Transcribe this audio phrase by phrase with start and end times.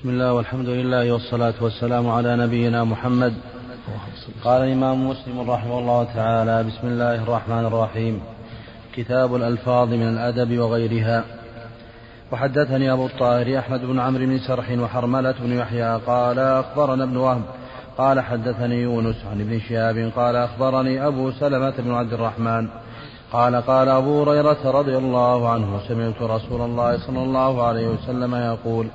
[0.00, 3.34] بسم الله والحمد لله والصلاة والسلام على نبينا محمد.
[4.44, 8.20] قال الإمام مسلم رحمه الله تعالى بسم الله الرحمن الرحيم.
[8.94, 11.24] كتاب الألفاظ من الأدب وغيرها.
[12.32, 17.42] وحدثني أبو الطاهر أحمد بن عمرو بن سرح وحرملة بن يحيى قال أخبرنا ابن وهب.
[17.98, 20.12] قال حدثني يونس عن ابن شهاب.
[20.16, 22.68] قال أخبرني أبو سلمة بن عبد الرحمن.
[23.32, 28.86] قال قال أبو هريرة رضي الله عنه سمعت رسول الله صلى الله عليه وسلم يقول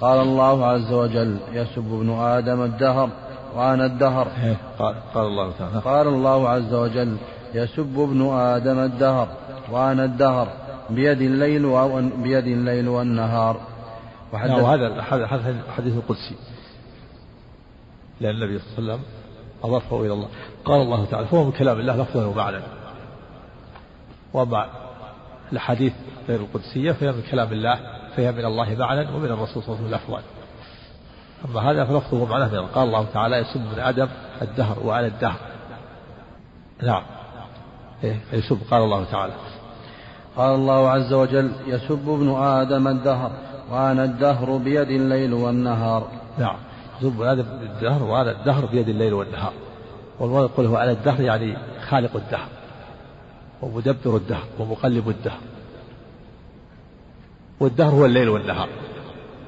[0.00, 3.08] قال الله عز وجل يسب ابن آدم الدهر
[3.56, 4.26] وأنا الدهر.
[4.44, 5.80] إيه، قال, قال الله تعالى.
[5.80, 7.16] قال الله عز وجل
[7.54, 9.28] يسب ابن آدم الدهر
[9.72, 10.48] وأنا الدهر
[10.90, 11.62] بيد الليل
[12.16, 13.56] بيد الليل والنهار.
[14.32, 16.36] وحدث وهذا هذا حديث القدسي.
[18.20, 19.04] لأن النبي صلى الله عليه وسلم
[19.64, 20.28] أضافه إلى الله.
[20.64, 22.81] قال الله تعالى فهو من كلام الله لفظا ومعنى
[24.34, 24.66] وأما
[25.52, 25.92] الحديث
[26.28, 27.78] غير القدسية فهي من كلام الله
[28.16, 30.22] فهي من الله معنى ومن الرسول صلى الله عليه وسلم لفظا
[31.48, 34.08] أما هذا فلفظه ومعناه قال الله تعالى يسب من آدم
[34.42, 35.36] الدهر وعلى الدهر.
[36.82, 37.02] نعم.
[38.04, 39.32] إيه يسب قال الله تعالى.
[40.36, 43.32] قال الله عز وجل يسب ابن آدم الدهر
[43.70, 46.08] وأنا الدهر بيد الليل والنهار.
[46.38, 46.56] نعم.
[47.00, 49.52] يسب آدم الدهر وأنا الدهر بيد الليل والنهار.
[50.20, 51.56] والمراد يقول هو على الدهر يعني
[51.88, 52.48] خالق الدهر.
[53.62, 55.40] ومدبر الدهر ومقلب الدهر.
[57.60, 58.68] والدهر هو الليل والنهار.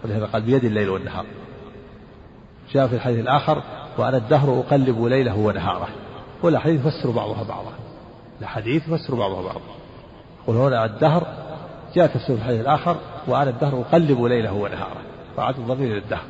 [0.05, 1.27] ولهذا قال بيد الليل والنهار.
[2.73, 3.63] جاء في الحديث الآخر
[3.99, 5.89] وأنا الدهر أقلب ليله ونهاره.
[6.43, 7.73] والأحاديث يفسر بعضها بعضا.
[8.39, 9.61] الأحاديث يفسر بعضها بعضا.
[10.47, 11.27] قل هنا الدهر
[11.95, 15.03] جاء تفسير الحديث الآخر وأنا الدهر أقلب ليله ونهاره.
[15.37, 16.25] فعاد الضمير إلى الدهر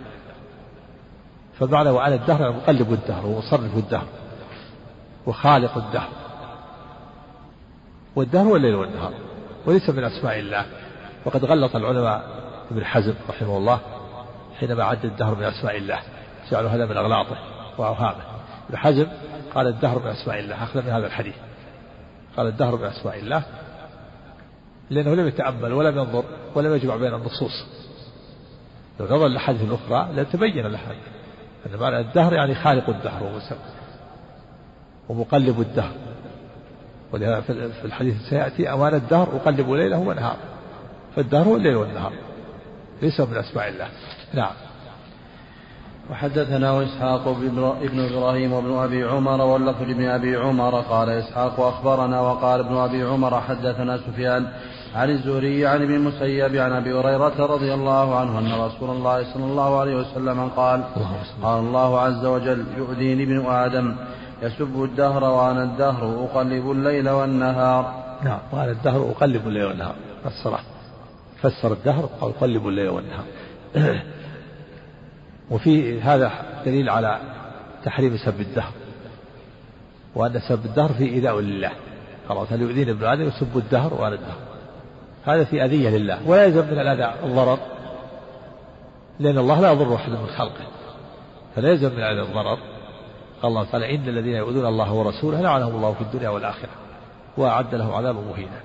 [1.59, 4.07] فمعنى وأنا الدهر أقلب الدهر ومصرف الدهر.
[5.27, 6.09] وخالق الدهر.
[8.17, 9.13] والدهر هو الليل والنهار
[9.67, 10.67] وليس من أسماء الله.
[11.25, 12.25] وقد غلط العلماء
[12.71, 13.81] ابن حزم رحمه الله
[14.61, 15.99] حينما عد الدهر من أسماء الله
[16.51, 17.37] جعلوا هذا من أغلاطه
[17.79, 18.23] وأوهامه.
[18.69, 19.07] ابن حزم
[19.55, 21.35] قال الدهر من أسماء الله أخذ من هذا الحديث.
[22.37, 23.43] قال الدهر من أسماء الله
[24.91, 26.25] لأنه لم يتأمل ولم ينظر
[26.55, 27.67] ولم يجمع بين النصوص.
[29.01, 30.81] لو نظر للحديث الأخرى لتبين له
[31.67, 33.59] أن معنى الدهر يعني خالق الدهر ومسبب
[35.09, 35.93] ومقلب الدهر.
[37.15, 40.37] ولهذا في الحديث سيأتي أمان الدهر أقلب ليله ونهاره
[41.17, 42.13] فالدهر هو الليل والنهار.
[43.03, 43.89] ليس من أسماء الله.
[44.35, 44.53] نعم.
[46.11, 47.29] وحدثنا إسحاق
[47.83, 50.81] ابن إبراهيم وابن أبي عمر واللفظ لابن أبي عمر.
[50.81, 54.47] قال إسحاق أخبرنا وقال ابن أبي عمر حدثنا سفيان
[54.95, 59.45] عن الزهري عن ابن المسيب عن أبي هريرة رضي الله عنه أن رسول الله صلى
[59.45, 60.85] الله عليه وسلم قال
[61.43, 63.97] قال الله عز وجل يؤذيني ابن آدم
[64.45, 68.05] يسب الدهر وأنا الدهر أقلب الليل والنهار.
[68.25, 69.95] نعم وأنا الدهر أقلب الليل والنهار.
[70.25, 70.61] فسره
[71.43, 73.25] فسر الدهر قال أقلب الليل والنهار.
[75.51, 76.33] وفي هذا
[76.67, 77.19] دليل على
[77.85, 78.73] تحريم سب الدهر.
[80.15, 81.71] وأن سب الدهر في إيذاء لله.
[82.29, 84.39] قال هل يؤذيني ابن آدم يسب الدهر وأنا الدهر.
[85.25, 86.29] هذا في أذية لله.
[86.29, 87.59] ولا يلزم من الأذى الضرر.
[89.21, 90.67] لأن الله لا يضر أحد من خلقه.
[91.57, 92.74] فلا يلزم من الأذى الضرر.
[93.45, 93.95] قال الله تعالى.
[93.95, 96.71] إن الذين يؤذون الله ورسوله لعنهم الله في الدنيا والآخرة
[97.37, 98.61] وأعد له عذابا مهينا.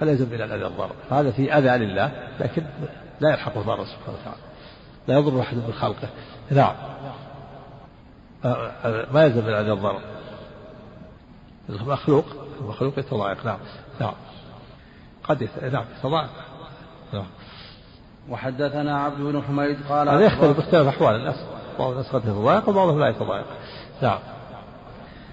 [0.00, 2.66] فلا يلزم من الأذى الضرر هذا في أذى لله لكن
[3.20, 4.40] لا يلحقه ضرر سبحانه وتعالى.
[5.08, 6.08] لا يضر أحد من خلقه.
[6.50, 6.74] نعم.
[9.12, 10.00] ما يلزم من أذى الضرر
[11.68, 12.24] المخلوق
[12.60, 13.46] المخلوق يتضايق.
[13.46, 13.58] نعم.
[14.00, 14.14] نعم.
[15.24, 16.30] قد نعم يتضايق.
[17.12, 17.26] نعم.
[18.30, 21.36] وحدثنا عبد بن حميد قال هذا يختلف باختلاف أحوال الناس
[21.78, 23.46] بعض الناس قد يتضايق وبعضهم لا يتضايق.
[24.02, 24.18] نعم.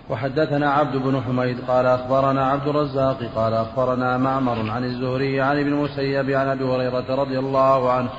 [0.10, 5.74] وحدثنا عبد بن حميد قال أخبرنا عبد الرزاق قال أخبرنا معمر عن الزهري عن ابن
[5.74, 8.10] المسيب عن أبي هريرة رضي الله عنه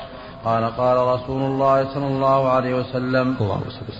[0.44, 3.37] قال قال رسول الله صلى الله عليه وسلم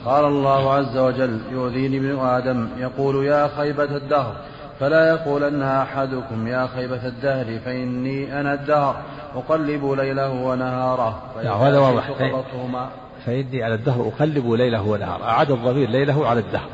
[0.05, 4.34] قال الله عز وجل يؤذيني ابن آدم يقول يا خيبة الدهر
[4.81, 8.97] فلا يقولن أحدكم يا خيبة الدهر فإني أنا الدهر
[9.37, 12.11] أقلب ليله ونهاره هذا واضح.
[13.26, 16.69] فإني أنا الدهر أقلب ليله ونهاره أعاد الضمير ليله على الدهر.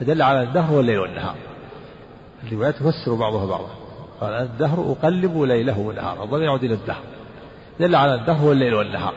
[0.00, 1.34] فدل على الدهر والليل والنهار.
[2.46, 3.70] الروايات تفسر بعضها بعضا.
[4.20, 7.02] قال الدهر أقلب ليله ونهاره الضمير يعود إلى الدهر.
[7.80, 9.14] دل على الدهر والليل والنهار.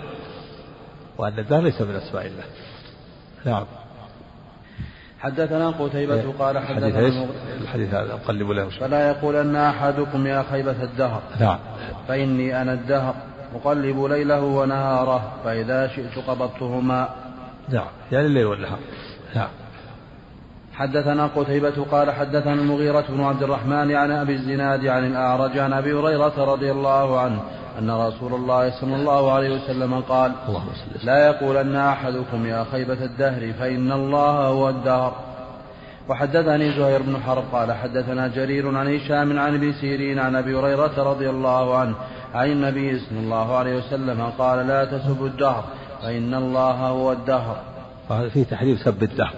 [1.17, 2.43] وأن الدهر ليس من أسماء الله.
[3.45, 3.65] نعم.
[5.19, 6.33] حدثنا قتيبة إيه.
[6.39, 7.27] قال حدثنا
[7.61, 11.21] الحديث هذا أقلب له فلا يقولن أحدكم يا خيبة الدهر.
[11.39, 11.59] نعم.
[12.07, 13.15] فإني أنا الدهر.
[13.55, 17.09] أقلب ليله ونهاره فإذا شئت قبضتهما.
[17.69, 18.79] نعم يعني الليل والنهار.
[19.35, 19.49] نعم.
[20.73, 25.93] حدثنا قتيبة قال حدثنا المغيرة بن عبد الرحمن عن أبي الزناد عن الأعرج عن أبي
[25.93, 27.39] هريرة رضي الله عنه
[27.79, 30.31] أن رسول الله صلى الله عليه وسلم قال
[31.03, 35.13] لا يقولن أحدكم يا خيبة الدهر فإن الله هو الدهر.
[36.09, 41.03] وحدثني زهير بن حرب قال حدثنا جرير عن هشام عن ابي سيرين عن أبي هريرة
[41.03, 41.95] رضي الله عنه
[42.33, 45.63] عن النبي صلى الله عليه وسلم قال لا تسبوا الدهر
[46.01, 47.61] فإن الله هو الدهر.
[48.09, 49.33] فهذا فيه تحريم سب الدهر.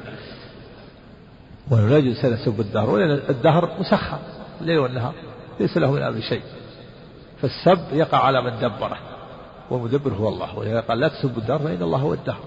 [1.72, 4.18] وانه لا يجوز يسب الدهر ولأن الدهر مسخر
[4.62, 5.14] الليل والنهار
[5.60, 6.42] ليس له من أمر شيء.
[7.42, 8.98] فالسب يقع على من دبره
[9.70, 12.44] والمدبر هو الله ولذا قال لا تسبوا الدهر فإن الله هو الدهر.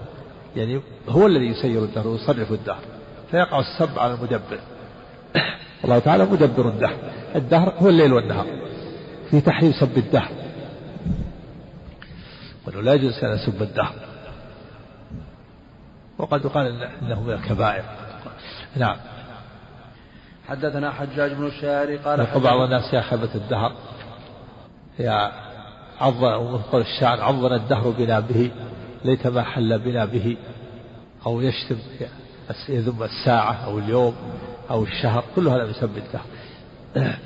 [0.55, 2.81] يعني هو الذي يسير الدهر ويصرف الدهر.
[3.31, 4.59] فيقع السب على المدبر
[5.83, 6.95] الله تعالى مدبر الدهر
[7.35, 8.45] الدهر هو الليل والنهار
[9.31, 10.31] في تحريم سب الدهر.
[12.67, 13.93] وانه لا يجوز ان يسب الدهر.
[16.17, 17.83] وقد يقال إنه من الكبائر.
[18.75, 18.97] نعم.
[20.47, 23.73] حدثنا حجاج بن الشاعري قال بعض الناس يا خيبة الدهر.
[24.99, 25.31] يا
[25.99, 28.51] عظن ومثقل الشعر عظن الدهر بنا به.
[29.05, 30.37] ليت ما حل بنا به.
[31.25, 31.77] أو يشتم
[32.69, 34.15] يذم الساعة أو اليوم
[34.69, 35.23] أو الشهر.
[35.35, 37.17] كل هذا يسمى الدهر.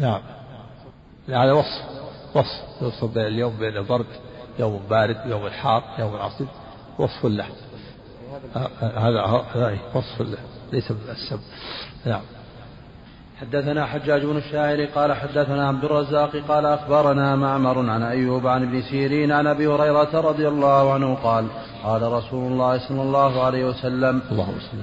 [0.00, 0.20] نعم.
[1.28, 1.82] هذا وصف.
[2.34, 2.82] وصف.
[2.82, 4.06] يوصف بين اليوم بين برد
[4.58, 6.48] يوم بارد يوم حار يوم عصيب
[6.98, 7.46] وصف له.
[8.80, 9.44] هذا
[9.94, 10.38] وصف له.
[10.72, 11.40] ليس من السب
[12.06, 12.22] نعم.
[13.40, 18.82] حدثنا حجاج بن الشاعر قال حدثنا عبد الرزاق قال أخبرنا معمر عن أيوب عن ابن
[18.82, 21.46] سيرين عن أبي هريرة رضي الله عنه قال
[21.84, 24.22] قال رسول الله صلى الله عليه وسلم.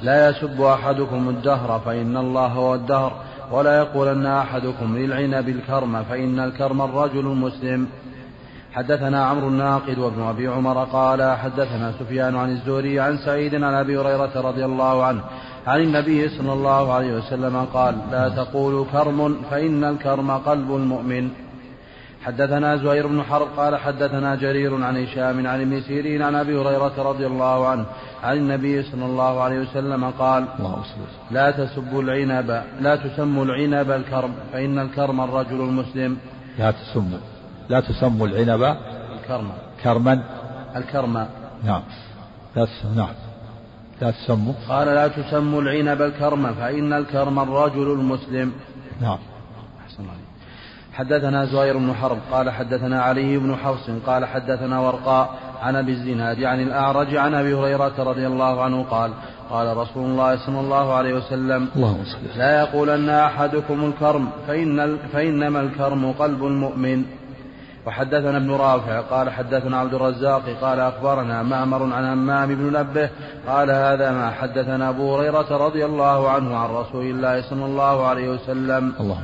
[0.03, 3.23] لا يسب أحدكم الدهر فإن الله هو الدهر.
[3.51, 7.87] ولا يقولن أحدكم للعنب الكرم فإن الكرم الرجل المسلم.
[8.73, 13.97] حدثنا عمرو الناقد وابن أبي عمر قال حدثنا سفيان عن الزهري عن سعيد عن أبي
[13.97, 15.21] هريرة رضي الله عنه
[15.67, 21.29] عن النبي صلى الله عليه وسلم قال لا تقولوا كرم فإن الكرم قلب المؤمن.
[22.25, 26.93] حدثنا زهير بن حرب قال حدثنا جرير عن هشام عن ابن سيرين عن أبي هريرة
[26.97, 27.85] رضي الله عنه
[28.23, 30.45] عن النبي صلى الله عليه وسلم قال
[31.31, 36.17] لا تسبوا العنب لا تسموا العنب الكرم فإن الكرم الرجل المسلم.
[36.59, 37.19] لا تسموا
[37.69, 38.77] لا تسموا العنب
[39.15, 39.51] الكرم.
[39.83, 40.19] كرما.
[40.75, 41.27] الكرم.
[41.63, 41.81] نعم.
[42.55, 43.15] لا نعم.
[44.01, 44.53] لا تسموا.
[44.69, 48.51] قال لا تسموا العنب الكرم فإن الكرم الرجل المسلم.
[49.01, 49.17] نعم.
[50.97, 55.29] حدثنا زهير بن حرب قال حدثنا علي بن حفص قال حدثنا ورقاء
[55.61, 59.11] عن أبي الزناد عن الأعرج عن أبي هريرة رضي الله عنه قال
[59.49, 62.03] قال رسول الله صلى الله عليه وسلم اللهم
[62.37, 67.05] لا يقولن أحدكم الكرم فإن فإنما الكرم قلب المؤمن
[67.85, 73.09] وحدثنا ابن رافع قال حدثنا عبد الرزاق قال أخبرنا معمر عن همام بن نبه
[73.47, 78.29] قال هذا ما حدثنا أبو هريرة رضي الله عنه عن رسول الله صلى الله عليه
[78.29, 78.93] وسلم.
[78.99, 79.17] الله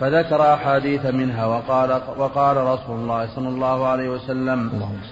[0.00, 4.70] فذكر أحاديث منها وقال وقال رسول الله صلى الله عليه وسلم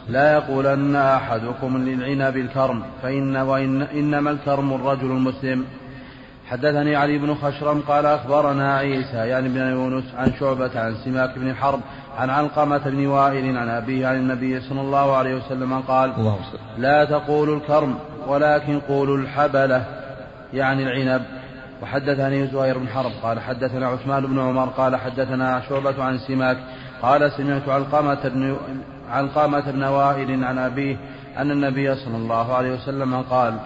[0.09, 5.65] لا يقولن أحدكم للعنب الكرم فإن وإن إنما الكرم الرجل المسلم.
[6.51, 11.55] حدثني علي بن خشرم قال أخبرنا عيسى يعني بن يونس عن شعبة عن سماك بن
[11.55, 11.81] حرب
[12.19, 16.13] عن علقمة بن وائل عن أبيه عن النبي صلى الله عليه وسلم قال
[16.79, 19.85] لا تقولوا الكرم ولكن قولوا الحبلة
[20.53, 21.23] يعني العنب.
[21.85, 26.57] وحدثني زهير بن حرب قال حدثنا عثمان بن عمر قال حدثنا شعبة عن سماك
[27.03, 28.57] قال سمعت علقمة بن
[29.11, 30.97] علقمة بن وائل عن أبيه
[31.39, 33.59] أن النبي صلى الله عليه وسلم قال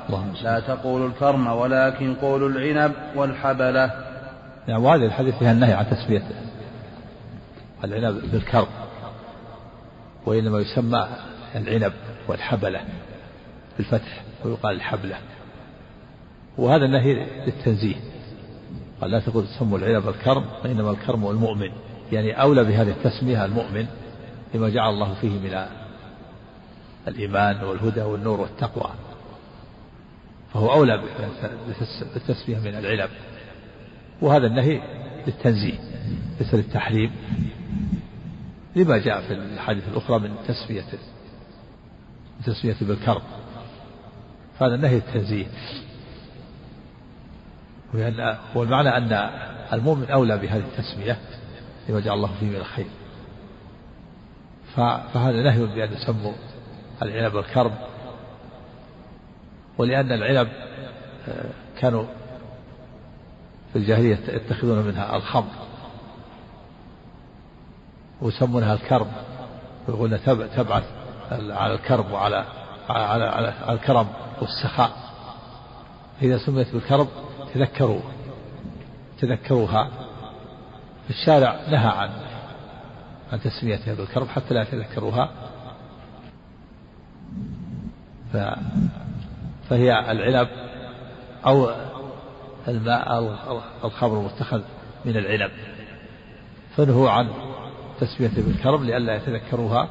[0.43, 3.91] لا تقولوا الكرم ولكن قولوا العنب والحبلة.
[4.69, 6.35] يعني وهذه الحديث فيها النهي عن تسميته
[7.85, 8.69] العنب بالكرب
[10.27, 11.09] وإنما يسمى
[11.55, 11.93] العنب
[12.29, 12.81] والحبلة
[13.77, 15.17] بالفتح ويقال الحبلة.
[16.59, 18.08] وهذا النهي للتنزيه.
[19.01, 21.71] قال لا تقول تسموا العنب الكرم وإنما الكرم المؤمن.
[22.13, 23.87] يعني أولى بهذه التسمية المؤمن
[24.55, 25.67] لما جعل الله فيه من
[27.09, 28.91] الإيمان والهدى والنور والتقوى.
[30.55, 31.03] فهو أولى
[32.15, 33.11] بالتسمية من العنب
[34.23, 34.83] وهذا النهي
[35.27, 35.79] للتنزيه
[36.41, 37.11] ليس للتحريم.
[38.77, 40.85] لما جاء في الحديث الأخرى من تسمية
[42.47, 43.23] تسمية بالكرب
[44.59, 45.47] فهذا نهي التنزيه
[47.95, 49.31] وأن والمعنى أن
[49.73, 51.19] المؤمن أولى بهذه التسمية
[51.89, 52.87] لما جعل الله فيه من الخير.
[54.77, 56.33] فهذا نهي بأن يسموا
[57.03, 57.73] العنب الكرب
[59.79, 60.49] ولأن العنب
[61.29, 61.45] آه،
[61.79, 62.05] كانوا
[63.73, 65.51] في الجاهلية يتخذون منها الخمر.
[68.23, 69.09] ويسمونها الكرب.
[69.89, 70.21] ويقولون
[70.57, 70.85] تبعث
[71.31, 72.45] على الكرب وعلى
[72.89, 74.07] على, على, الكرم
[74.41, 74.91] والسخاء.
[76.23, 77.09] إذا سميت بالكرب
[77.55, 78.01] تذكروا
[79.21, 79.91] تذكروها.
[81.11, 82.11] الشارع نهى عن
[83.33, 85.31] عن تسميتها بالكرب حتى لا يتذكروها
[88.33, 88.37] ف
[89.71, 90.49] فهي العنب
[91.47, 91.71] أو
[92.69, 93.39] الماء
[93.85, 94.63] الخمر المتخذ
[95.05, 95.51] من العنب.
[96.77, 97.29] فنهوا عن
[98.01, 99.89] تسميته بالكرب لئلا يتذكروها.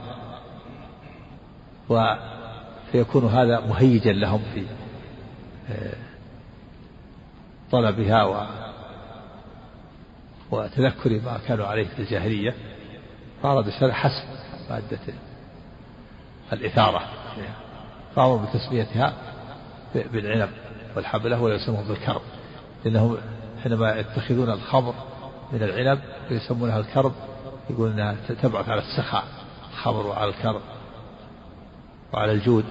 [1.90, 4.64] وفيكون هذا مهيجا لهم في
[5.70, 6.07] آه،
[7.72, 8.46] طلبها و
[10.52, 12.54] وتذكر ما كانوا عليه في الجاهلية
[13.44, 14.24] فأراد الشرع حسب
[14.70, 15.00] مادة
[16.54, 17.02] الإثارة.
[18.16, 19.14] فأمر بتسميتها
[19.96, 20.50] بالعنب
[20.96, 22.22] والحبلة ولا يسمون بالكرب
[22.86, 23.18] لأنهم
[23.64, 24.94] حينما يتخذون الخمر
[25.54, 26.00] من العنب
[26.32, 27.14] ويسمونها الكرب
[27.70, 29.24] يقول إنها تبعث على السخاء
[29.72, 30.62] الخمر وعلى الكرب
[32.14, 32.66] وعلى الجود.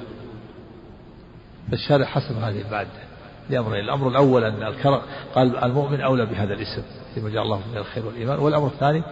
[1.71, 3.06] فالشارع حسب هذه المادة.
[3.51, 5.01] لأمرين الأمر الأول أن الكرم
[5.35, 6.83] قال المؤمن أولى بهذا الاسم
[7.15, 8.39] فيما جاء الله من الخير والإيمان.
[8.39, 9.03] والأمر الثاني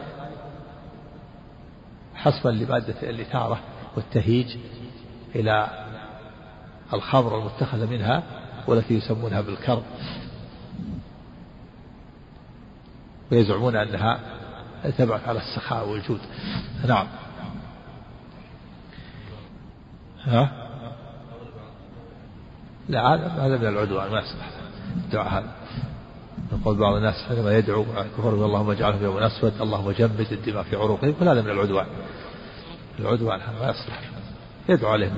[2.14, 3.60] حسبا لمادة الإثارة
[3.96, 4.56] والتهيج
[5.34, 5.68] إلى
[6.92, 8.22] الخمر المتخذة منها
[8.66, 9.82] والتي يسمونها بالكرب
[13.32, 14.20] ويزعمون أنها
[14.98, 16.20] تبعث على السخاء والجود.
[16.86, 17.06] نعم.
[20.24, 20.63] ها؟
[22.88, 23.14] لا
[23.46, 24.50] هذا من العدوان ما يصلح.
[24.96, 25.52] الدعاء هذا.
[26.52, 27.84] يقول بعض الناس حينما يدعو
[28.18, 31.86] كفر اللهم اجعله في يوم أسود اللهم جمد الدماء في عروقهم كل هذا من العدوان.
[32.98, 34.00] العدوان هذا ما يصلح.
[34.68, 35.10] يدعو عليه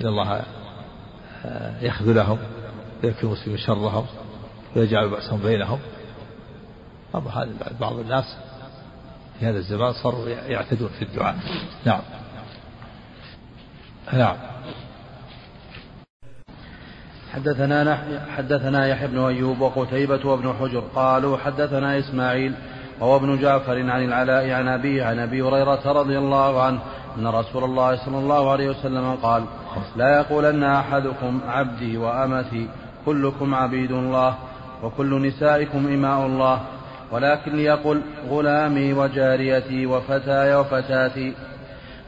[0.00, 0.42] إن الله
[1.44, 2.38] آه، يخذلهم
[3.04, 4.06] ويكفي المسلمين شرهم
[4.76, 5.78] ويجعل بأسهم بينهم.
[7.14, 7.50] أما هذا
[7.80, 8.36] بعض الناس
[9.40, 11.36] في هذا الزمان صاروا يعتدون في الدعاء.
[11.84, 12.00] نعم.
[14.12, 14.36] نعم.
[17.34, 17.98] حدثنا
[18.36, 22.54] حدثنا يحيى بن أيوب وقتيبة وابن حجر قالوا حدثنا إسماعيل
[23.00, 26.78] وهو ابن جعفر عن العلاء عن أبيه عن أبي هريرة رضي الله عنه
[27.18, 29.44] أن رسول الله صلى الله عليه وسلم قال:
[29.96, 32.68] لا يقولن أحدكم عبدي وأمتي
[33.06, 34.34] كلكم عبيد الله
[34.82, 36.60] وكل نسائكم إماء الله
[37.10, 41.34] ولكن ليقل غلامي وجاريتي وفتاي وفتاتي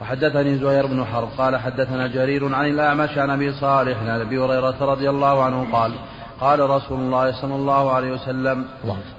[0.03, 4.77] وحدثني زهير بن حرب قال حدثنا جرير عن الأعمش عن أبي صالح عن أبي هريرة
[4.81, 5.93] رضي الله عنه قال
[6.41, 8.65] قال رسول الله صلى الله عليه وسلم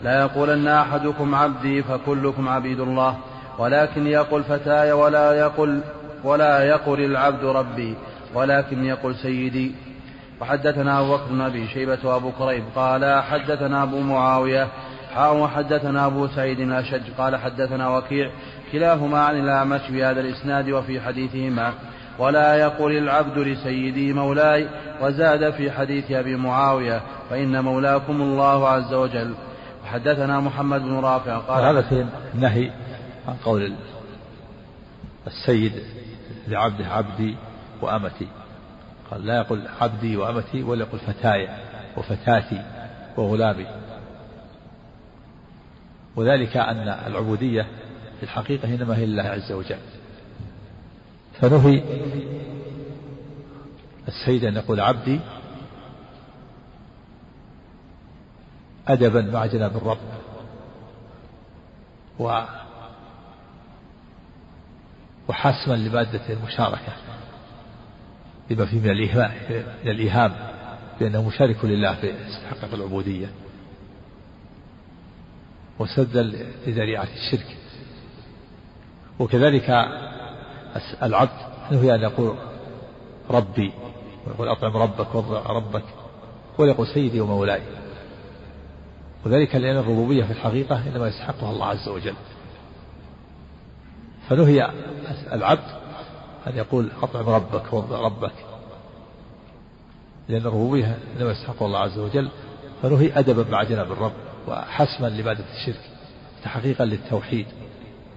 [0.04, 3.18] لا يقولن أحدكم عبدي فكلكم عبيد الله
[3.60, 5.82] ولكن يقل فتاي ولا يقل
[6.24, 7.96] ولا يقل العبد ربي
[8.34, 9.72] ولكن يقل سيدي.
[10.42, 14.68] وحدثنا أبو بكر بن أبي شيبة وأبو كريب قال حدثنا أبو معاوية
[15.16, 18.30] حاء وحدثنا أبو سعيد الأشج قال حدثنا وكيع
[18.74, 21.74] كلاهما عن الأعمش بهذا الإسناد وفي حديثهما.
[22.20, 24.68] ولا يقول العبد لسيدي مولاي
[25.02, 29.34] وزاد في حديث أبي معاوية فإن مولاكم الله عز وجل.
[29.84, 32.72] وحدثنا محمد بن رافع قال هذا في النهي
[33.28, 33.74] عن قول
[35.28, 35.74] السيد
[36.48, 37.36] لعبده عبدي
[37.82, 38.28] وأمتي.
[39.12, 41.50] قال لا يقول عبدي وأمتي ولا يقول فتاي
[41.98, 42.62] وفتاتي
[43.18, 43.66] وغلامي.
[46.16, 47.68] وذلك أن العبودية
[48.24, 49.80] في الحقيقة إنما هي لله عز وجل.
[51.42, 51.84] فنهي
[54.08, 55.20] السيد أن يقول عبدي
[58.88, 59.98] أدبا مع جناب الرب.
[62.20, 62.42] و
[65.28, 66.94] وحسما لمادة المشاركة
[68.50, 69.32] لما فيه من الإيهام
[69.84, 70.34] من الإيهام
[71.00, 73.28] بأنه مشارك لله في استحقاق العبودية.
[75.80, 76.24] وسدا
[76.68, 77.58] لذريعة الشرك.
[79.20, 79.70] وكذلك
[81.04, 82.36] العبد نهي أن يقول
[83.30, 83.74] ربي
[84.28, 85.84] ويقول أطعم ربك وضع ربك
[86.58, 87.62] ويقول سيدي ومولاي.
[89.26, 92.14] وذلك لأن الربوبية في الحقيقة إنما يستحقها الله عز وجل.
[94.30, 94.72] فنهي
[95.34, 95.84] العبد
[96.48, 98.34] أن يقول أطعم ربك وضع ربك.
[100.30, 102.30] لأن الربوبية إنما يستحق الله عز وجل.
[102.82, 104.14] فنهي أدبا مع جناب الرب
[104.48, 105.82] وحسما لمادة الشرك
[106.44, 107.48] تحقيقا للتوحيد.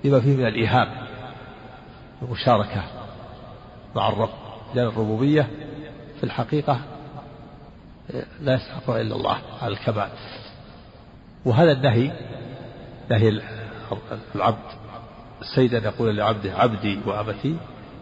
[0.06, 0.88] لما فيه من الإيهام
[2.22, 2.84] والمشاركة
[3.96, 4.30] مع الرب
[4.74, 5.50] لأن الربوبية
[6.18, 6.80] في الحقيقة
[8.40, 10.08] لا يستحقها إلا الله على الكمال.
[11.44, 12.12] وهذا النهي
[13.10, 13.40] نهي
[14.34, 14.76] العبد
[15.42, 17.56] السيد أن يقول لعبده عبدي وأمتي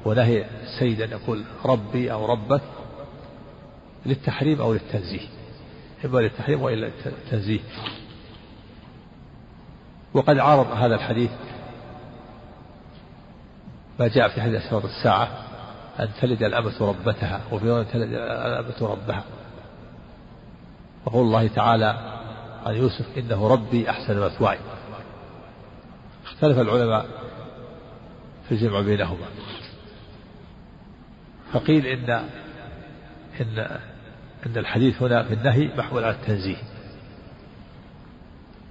[0.05, 2.63] ونهي السيد أن يقول ربي أو ربك
[4.07, 5.29] للتحريم أو للتنزيه.
[6.05, 7.61] إما للتحريم وإلا للتنزيه.
[10.15, 11.31] وقد عارض هذا الحديث
[14.01, 15.29] ما جاء في حديث أسرار الساعة
[16.01, 19.25] أن تلد الأمة ربتها وفي يوم تلد الأمة ربها.
[21.07, 22.21] وقول الله تعالى
[22.67, 24.59] عن يوسف إنه ربي أحسن مثواي.
[26.25, 27.07] اختلف العلماء
[28.49, 29.27] في الجمع بينهما.
[31.53, 32.11] فقيل إن
[33.41, 33.59] إن
[34.47, 36.57] إن الحديث هنا في النهي محمول على التنزيه.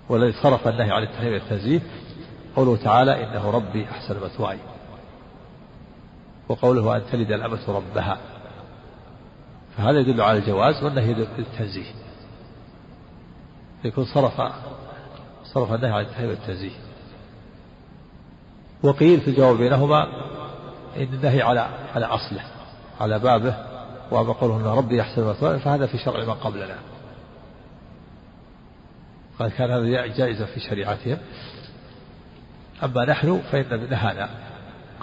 [0.10, 1.82] والذي صرف النهي عن التنزيه
[2.56, 4.58] قوله تعالى إنه ربي أحسن مثواي.
[6.54, 8.18] وقوله أن تلد الأمة ربها.
[9.78, 11.92] فهذا يدل على الجواز والنهي التنزيه
[13.84, 14.42] يكون صرف
[15.44, 16.72] صرف النهي عن التحريم والتنزيه
[18.84, 20.04] وقيل في الجواب بينهما
[20.98, 22.42] إن النهي على على أصله
[23.02, 23.56] على بابه
[24.12, 26.76] وأما قوله أن ربي يحسن مثواي فهذا في شرع من قبلنا.
[29.40, 31.18] قال كان هذا جائزا في شريعتهم.
[32.84, 34.30] أما نحن فإن نهانا.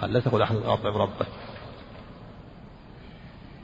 [0.01, 1.27] قال لا تقول أحد أطعم ربك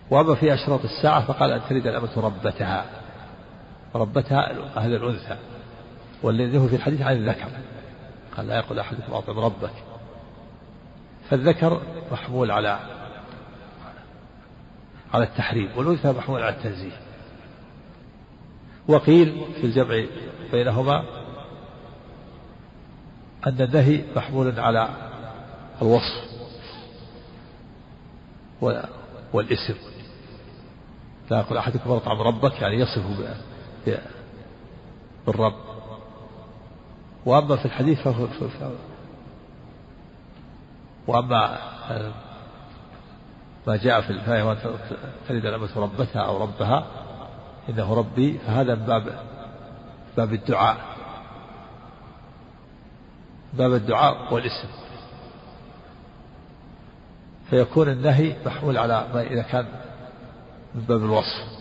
[0.09, 2.85] وأما في أشراط الساعة فقال أن تلد الأمة ربتها.
[3.95, 5.37] ربتها هذا الأنثى
[6.23, 7.47] والذي هو في الحديث عن الذكر.
[8.37, 9.73] قال لا يقول أحدكم أطعم ربك.
[11.29, 12.79] فالذكر محمول على
[15.13, 16.99] على التحريم والأنثى محمول على التنزيه.
[18.87, 20.05] وقيل في الجمع
[20.51, 21.03] بينهما
[23.47, 24.89] أن النهي محمول على
[25.81, 26.26] الوصف.
[29.33, 29.75] والاسم.
[31.31, 33.03] لا يقول أحدكم اطعم ربك يعني يصف
[35.27, 35.55] بالرب.
[37.25, 38.27] وأما في الحديث فهو
[41.07, 41.57] وأما
[43.67, 44.57] ما جاء في الآية
[45.27, 46.87] تلد الأمة ربتها أو ربها
[47.69, 49.19] إنه ربي فهذا من باب
[50.17, 50.77] باب الدعاء.
[53.53, 54.86] باب الدعاء والاسم.
[57.49, 59.65] فيكون النهي محمول على ما إذا كان
[60.75, 61.57] من باب الوصف.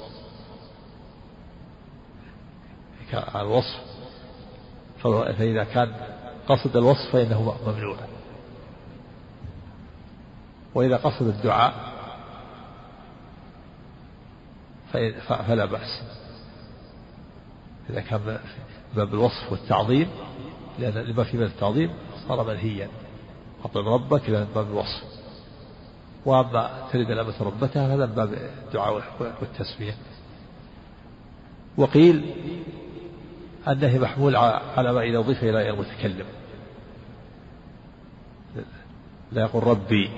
[3.37, 3.81] الوصف
[5.39, 5.93] فإذا كان
[6.49, 7.97] قصد الوصف فإنه ممنوع.
[10.75, 11.75] وإذا قصد الدعاء
[15.29, 16.03] فلا بأس.
[17.91, 18.39] إذا كان
[18.97, 20.11] باب الوصف والتعظيم
[20.79, 21.91] لأن لما في باب التعظيم
[22.29, 22.89] صار منهيا.
[23.65, 25.16] أطعم ربك إلى باب الوصف.
[26.27, 28.33] وأما تلد الأمة ربتها هذا من باب
[28.67, 29.03] الدعاء
[29.41, 29.95] والتسمية
[31.77, 32.35] وقيل
[33.69, 34.37] أنه محمول
[34.77, 36.27] على ما إذا أضيف إلى المتكلم.
[39.33, 40.11] لا يقول ربي.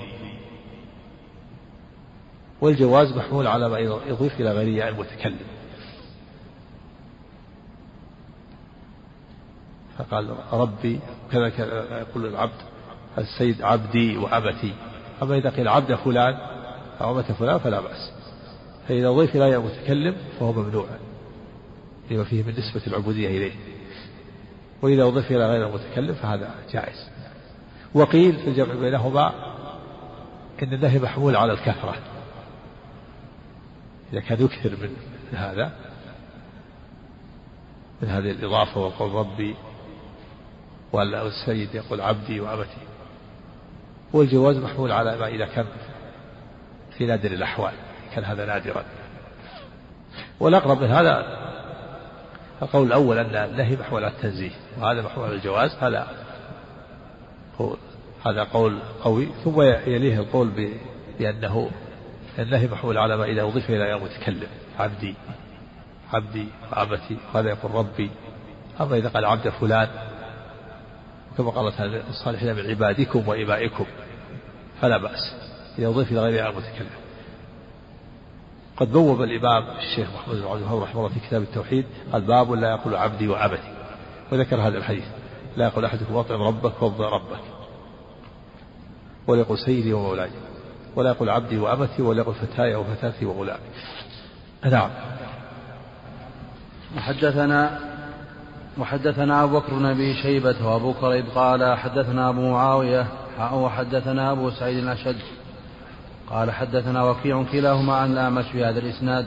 [2.61, 5.47] والجواز محمول على ما يضيف إلى غير المتكلم.
[9.97, 10.99] فقال ربي
[11.31, 11.47] كذا
[11.99, 12.61] يقول العبد
[13.17, 14.73] السيد عبدي وأبتي.
[15.21, 16.37] أما إذا قيل عبد فلان
[17.01, 18.11] أو أمة فلان فلا بأس.
[18.87, 20.85] فإذا أضيف إلى المتكلم فهو ممنوع.
[22.11, 23.53] لما فيه من نسبة العبودية إليه.
[24.81, 27.09] وإذا أضيف إلى غير المتكلم فهذا جائز.
[27.93, 29.33] وقيل في الجمع بينهما
[30.63, 31.95] إن النهي محمول على الكثرة.
[34.13, 34.95] إذا كان يكثر من
[35.33, 35.71] هذا
[38.01, 39.55] من هذه الإضافة وقول ربي
[40.93, 42.77] والسيد يقول عبدي وأمتي
[44.13, 45.65] والجواز محمول على ما إذا كان
[46.97, 47.73] في نادر الأحوال
[48.15, 48.83] كان هذا نادرا.
[50.39, 51.39] والأقرب من هذا
[52.61, 56.07] القول الأول أن النهي محمول على التنزيه وهذا محمول على الجواز هذا
[58.25, 59.27] هذا قول قوي.
[59.43, 60.73] ثم يليه القول
[61.19, 61.69] بأنه
[62.39, 64.47] النهي محمول على ما إذا أضيف إلى المتكلم
[64.79, 65.15] عبدي
[66.13, 68.09] عبدي وأبتي وهذا يقول ربي
[68.81, 69.87] أما إذا قال عبد فلان
[71.39, 73.85] كما قالت الصالحين من عبادكم وإمائكم
[74.81, 75.35] فلا بأس.
[75.79, 76.89] إذا أضيف إلى غير المتكلم
[78.77, 82.51] قد بوب الإمام الشيخ محمد بن عبد الوهاب رحمه الله في كتاب التوحيد قال باب
[82.51, 83.73] لا يقول عبدي وعبدي.
[84.31, 85.05] وذكر هذا الحديث
[85.57, 87.43] لا يقول أحدكم أطعم ربك وضع ربك.
[89.27, 90.29] ولا يقول سيدي ومولاي.
[90.95, 93.59] ولا يقول عبدي وأمتي ولا يقول فتاي وفتاتي وغلامي
[94.65, 94.89] نعم.
[96.97, 97.79] وحدثنا
[98.79, 103.07] وحدثنا أبو بكر بن أبي شيبة وأبو كريب قال حدثنا أبو معاوية
[103.53, 105.15] وحدثنا أبو سعيد الأشد
[106.29, 109.25] قال حدثنا وكيع كلاهما عن الأعمش في هذا الإسناد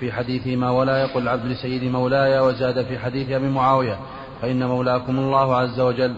[0.00, 3.98] في حديثهما ولا يقل العبد لسيد مولاي وزاد في حديث أبي معاوية.
[4.42, 6.14] فإن مولاكم الله عز وجل.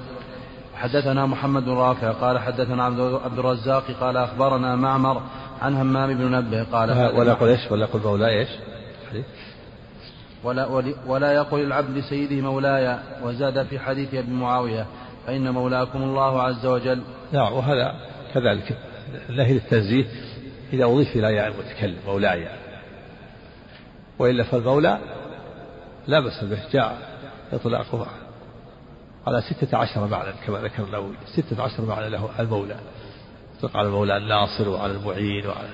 [0.75, 5.23] حدثنا محمد بن رافع قال حدثنا عبد الرزاق قال أخبرنا معمر
[5.63, 8.49] عن همام بن نبه قال ولا يقول إيش؟ ولا يقول مولاي إيش؟
[10.45, 14.87] ولا, ولا يقل العبد لسيده مولاي وزاد في حديث أبي معاوية
[15.27, 17.03] فإن مولاكم الله عز وجل.
[17.33, 17.95] نعم وهذا
[18.35, 18.79] كذلك.
[19.29, 20.07] نهي للتنزيه
[20.73, 22.49] إذا أضيف إلى ياء المتكلم مولاي.
[24.19, 24.99] والا فالمولى
[26.07, 26.99] لا بأس به جاء
[27.53, 28.07] اطلاقه
[29.27, 32.77] على ستة عشر معنى كما ذكر النووي ستة عشر معنى له المولى.
[33.59, 35.69] يطلق على المولى الناصر وعلى المعين وعلى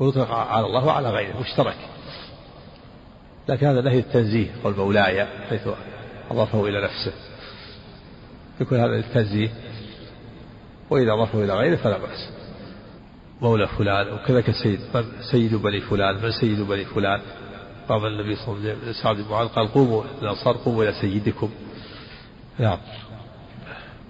[0.00, 1.76] ويطلق على الله وعلى غيره مشترك.
[3.48, 5.68] لكن هذا نهي التنزيه قول مولاي حيث
[6.30, 7.12] أضافه إلى نفسه.
[8.60, 9.48] يكون هذا للتنزيه
[10.90, 12.30] وإذا أضافه إلى غيره فلا بأس.
[13.40, 14.80] مولى فلان وكذلك سيد
[15.30, 17.20] سيد بني فلان من سيد بني فلان.
[17.88, 21.50] قام النبي صلى الله عليه وسلم سعد بن معاذ قال قوموا الأنصار قوموا إلى سيدكم.
[22.58, 22.78] نعم.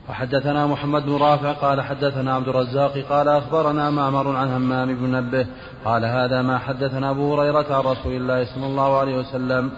[0.09, 5.47] وحدثنا محمد بن رافع قال حدثنا عبد الرزاق قال أخبرنا معمر عن همام بن نبه
[5.85, 9.71] قال هذا ما حدثنا أبو هريرة عن رسول الله صلى الله عليه وسلم.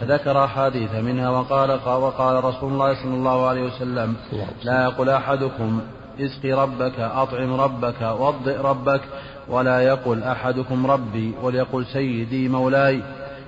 [0.00, 4.16] فذكر أحاديث منها وقال وقال رسول الله صلى الله عليه وسلم
[4.64, 5.80] لا يقول أحدكم
[6.20, 9.00] اسقي ربك أطعم ربك وضئ ربك
[9.48, 13.02] ولا يقل أحدكم ربي وليقل سيدي مولاي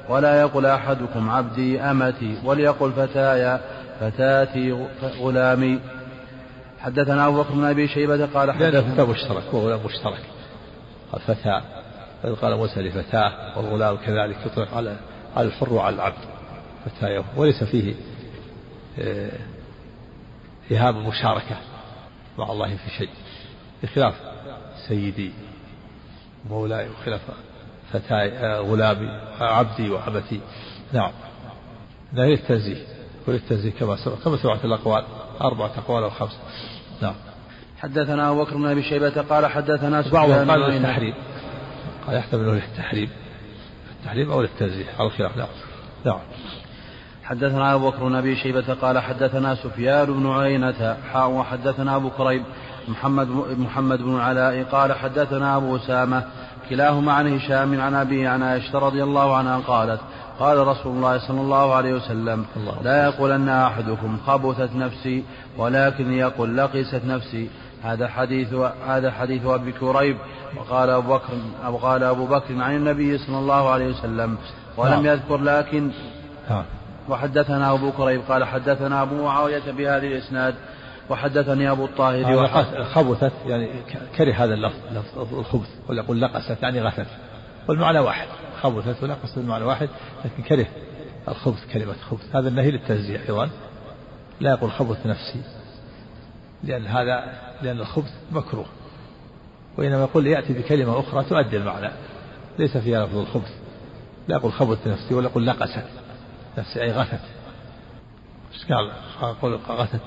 [0.09, 3.59] ولا يقل أحدكم عبدي أمتي وليقل فتاي
[4.01, 4.87] فتاتي
[5.21, 5.79] غلامي.
[6.85, 10.21] حدثنا أبو بكر بن أبي شيبة قال حدثنا كتاب مشترك وغلام مشترك.
[11.13, 11.63] قال فتاة
[12.43, 14.97] قال موسى لفتاة والغلام كذلك يطلق على
[15.37, 16.25] على الحر وعلى العبد.
[16.85, 17.95] فتاة وليس فيه
[20.71, 21.57] إيهام المشاركة
[22.39, 23.11] مع الله في شيء.
[23.83, 24.15] بخلاف
[24.89, 25.33] سيدي
[26.51, 27.21] مولاي وخلاف
[27.93, 29.09] فتاي غلامي
[29.41, 30.41] عبدي وعبتي.
[30.93, 31.13] نعم.
[32.13, 32.87] لا للتنزيه
[33.29, 35.05] وللتنزيه كما سبق كما سبقت الأقوال
[35.41, 36.39] أربعة أقوال أو خمسة.
[37.05, 37.15] نعم
[37.81, 41.15] حدثنا أبو بكر بن أبي شيبة قال حدثنا سفيان قال للتحريم
[42.07, 43.11] قال يحتمل للتحريم
[44.01, 44.85] التحريم أو للتنزيه.
[44.99, 45.49] على الخلاف نعم
[46.05, 46.19] نعم.
[47.25, 50.97] حدثنا أبو بكر بن أبي شيبة قال حدثنا سفيان بن عيينة.
[51.13, 52.43] حاء وحدثنا أبو كريب.
[52.89, 56.25] محمد محمد بن العلاء قال حدثنا أبو أسامة.
[56.71, 60.01] كلاهما عن هشام عن أبي عن عائشة رضي الله عنها قالت
[60.39, 65.25] قال رسول الله صلى الله عليه وسلم الله لا يقولن أحدكم خبثت نفسي
[65.59, 67.49] ولكن يقول لقست نفسي
[67.83, 68.55] هذا حديث
[68.87, 70.17] هذا حديث أبي كريب
[70.57, 71.33] وقال أبو بكر
[71.71, 74.37] وقال أبو بكر عن النبي صلى الله عليه وسلم
[74.77, 75.07] ولم نعم.
[75.07, 75.91] يذكر لكن
[76.51, 76.65] نعم.
[77.09, 80.55] وحدثنا أبو كريب قال حدثنا أبو معاوية بهذه الإسناد
[81.11, 82.49] وحدثني أبو الطاهر
[82.85, 83.69] خبثت يعني
[84.17, 87.07] كره هذا اللفظ لفظ الخبث ولا يقول لقست يعني غثت
[87.69, 88.29] والمعنى واحد.
[88.61, 89.89] خبثت ولقست المعنى واحد
[90.25, 90.67] لكن كره
[91.29, 93.51] الخبث كلمة خبث هذا النهي للتنزيه أيضا.
[94.41, 95.43] لا يقول خبث نفسي
[96.65, 98.67] لأن هذا لأن الخبث مكروه.
[99.79, 101.91] وإنما يقول يأتي بكلمة أخرى تؤدي المعنى.
[102.59, 103.53] ليس فيها لفظ الخبث
[104.29, 105.85] لا يقول خبث نفسي ولا يقول لقست
[106.59, 107.21] نفسي أي غثت.
[108.55, 108.93] إيش قال؟
[109.43, 110.01] قال غثت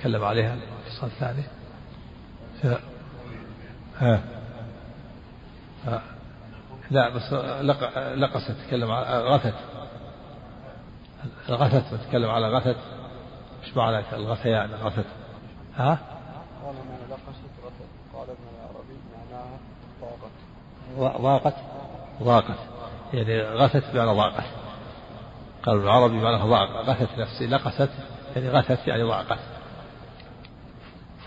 [0.00, 1.42] تكلم عليها الاتصال الثاني.
[3.98, 4.22] ها.
[5.86, 6.02] ها.
[6.90, 7.32] لا بس
[8.14, 9.54] لقست تكلم على غثت.
[11.50, 12.76] غثت بتكلم على غثت.
[13.64, 15.06] إيش معنى الغثيان؟ غثت
[15.76, 15.98] ها؟
[16.64, 17.88] قال معنى لقست غثت.
[18.14, 19.58] قال ابن العربي معناها
[21.00, 21.20] ضاقت.
[21.20, 21.54] ضاقت؟
[22.22, 22.58] ضاقت.
[23.12, 24.46] يعني غثت بمعنى ضاقت.
[25.62, 27.46] قال ابن العربي معناها ضاق غثت نفسي.
[27.46, 27.90] لقست
[28.36, 29.38] يعني غثت يعني ضاقت.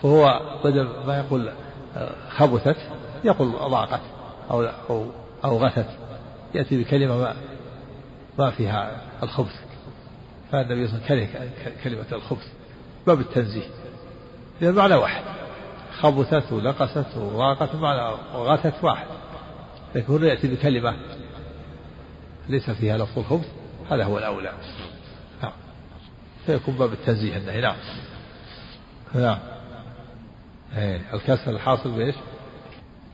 [0.02, 1.52] فهو بدل ما يقول
[2.30, 2.76] خبثت
[3.24, 4.00] يقول ضاقت.
[4.50, 5.06] أو أو
[5.44, 5.88] أو غثت
[6.54, 7.36] يأتي بكلمة ما
[8.38, 9.54] ما فيها الخبث.
[10.52, 11.50] فالنبي صلى الله عليه وسلم
[11.84, 12.46] كلمة الخبث
[13.06, 13.66] باب التنزيه
[14.60, 15.22] لأن معنى واحد
[16.00, 19.06] خبثت ولقست وضاقت معنى وغثت واحد.
[19.94, 20.96] لكن هنا يأتي بكلمة
[22.48, 23.48] ليس فيها لفظ الخبث
[23.90, 24.52] هذا هو الأولى.
[25.42, 25.52] نعم.
[26.46, 27.60] فيكون باب التنزيه النهي.
[27.60, 27.76] نعم.
[29.14, 29.38] نعم.
[30.76, 32.14] إيه الكسر الحاصل بإيش؟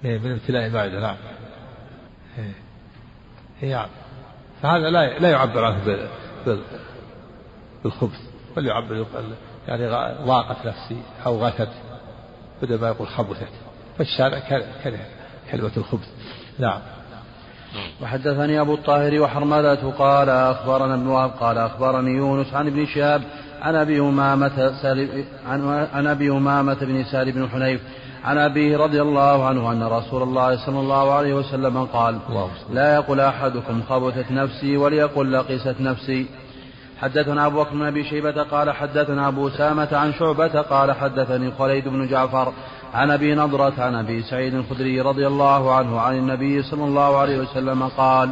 [0.04, 1.16] إيه من ابتلاء المعدة نعم.
[3.62, 3.88] نعم
[4.62, 6.08] فهذا لا لا يعبر عنه
[7.84, 8.20] بالخبث
[8.56, 9.06] بل يعبر
[9.68, 9.88] يعني
[10.26, 11.68] ضاقت نفسي أو غثت
[12.62, 13.52] بدل ما يقول خبثت.
[13.98, 14.98] فالشارع كره
[15.50, 16.08] كلمة الخبث.
[16.58, 16.80] نعم.
[18.02, 23.22] وحدثني أبو الطاهر وحرملة قال أخبرنا ابن وهب قال أخبرني يونس عن ابن شهاب
[23.62, 24.72] عن أبي أمامة
[25.92, 27.80] عن أبي أمامة بن سالم بن حنيف
[28.24, 32.18] عن أبيه رضي الله عنه أن رسول الله صلى الله عليه وسلم قال
[32.72, 36.26] لا يقل أحدكم خبثت نفسي وليقل لقست نفسي.
[37.00, 41.88] حدثنا أبو بكر بن أبي شيبة قال حدثنا أبو سامة عن شعبة قال حدثني خليد
[41.88, 42.52] بن جعفر
[42.94, 47.38] عن أبي نضرة عن أبي سعيد الخدري رضي الله عنه عن النبي صلى الله عليه
[47.38, 48.30] وسلم قال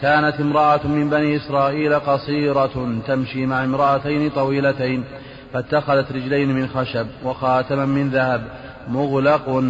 [0.00, 5.04] كانت امرأة من بني إسرائيل قصيرة تمشي مع امرأتين طويلتين
[5.52, 8.42] فاتخذت رجلين من خشب وخاتما من ذهب.
[8.88, 9.64] مغلق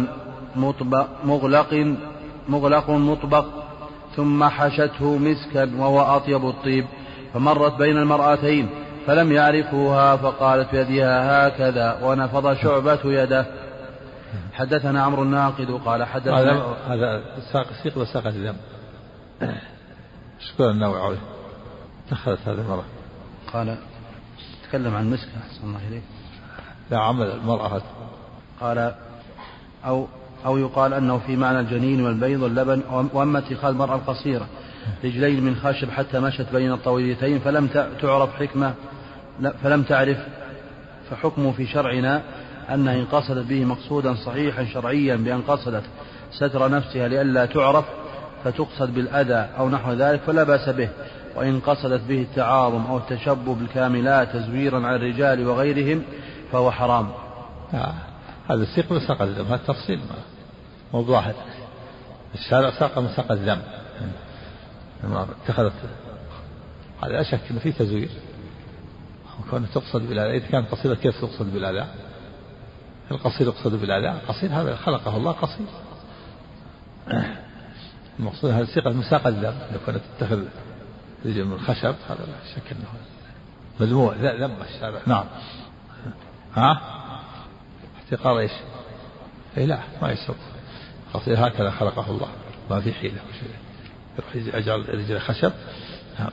[0.55, 1.95] مطبق مغلق
[2.49, 3.45] مغلق مطبق
[4.15, 6.85] ثم حشته مسكا وهو أطيب الطيب
[7.33, 8.69] فمرت بين المرأتين
[9.07, 13.45] فلم يعرفوها فقالت بيدها هكذا ونفض شعبة يده.
[14.53, 18.55] حدثنا عمرو الناقد قال حدثنا هذا هذا ساق سيق وساق الدم.
[20.39, 21.17] شكرا النووي
[22.11, 22.83] دخلت هذه المرة
[23.53, 23.77] قال
[24.69, 26.03] تكلم عن مسك أحسن الله إليك.
[26.91, 27.81] لا عمل المرأة
[28.61, 28.93] قال
[29.85, 30.07] أو
[30.45, 32.81] أو يقال أنه في معنى الجنين والبيض واللبن
[33.13, 34.47] وأما اتخاذ المرأة القصيرة
[35.03, 37.67] رجلين من خشب حتى مشت بين الطويلتين فلم
[38.01, 38.73] تعرف حكمة
[39.63, 40.17] فلم تعرف
[41.09, 42.21] فحكمه في شرعنا
[42.73, 45.83] أنها إن قصدت به مقصودا صحيحا شرعيا بأن قصدت
[46.31, 47.85] ستر نفسها لئلا تعرف
[48.43, 50.89] فتقصد بالأذى أو نحو ذلك فلا بأس به
[51.35, 56.03] وإن قصدت به التعاظم أو التشبه بالكاملات تزويرا على الرجال وغيرهم
[56.51, 57.09] فهو حرام
[57.73, 58.12] آه.
[58.49, 59.99] هذا السيق مساق الذم هذا التفصيل
[60.93, 61.45] موضوع هذا.
[62.35, 63.61] الشارع ساق مساق الذم
[65.03, 65.73] اتخذت
[67.03, 68.09] هذا لا شك إنه في تزوير.
[69.39, 71.87] وكونه تقصد بالأذى إذا كانت قصيره كيف تقصد بالأذى؟
[73.11, 75.65] القصير يقصد بالأذى؟ القصير هذا خلقه الله قصير
[78.19, 80.43] المقصود هذه صيغه مساق الذم لو كانت تتخذ
[81.25, 82.87] من الخشب هذا لا شك إنه
[83.79, 84.13] مذموع.
[84.13, 84.99] ذم الشارع.
[85.07, 85.25] نعم.
[86.55, 87.02] ها؟
[88.13, 88.51] احتقار إيش؟
[89.57, 90.35] اي لا ما يسوق.
[91.13, 92.27] قصير هكذا خلقه الله.
[92.69, 93.21] ما في حيلة.
[94.17, 95.51] يروح يجعل رجل خشب.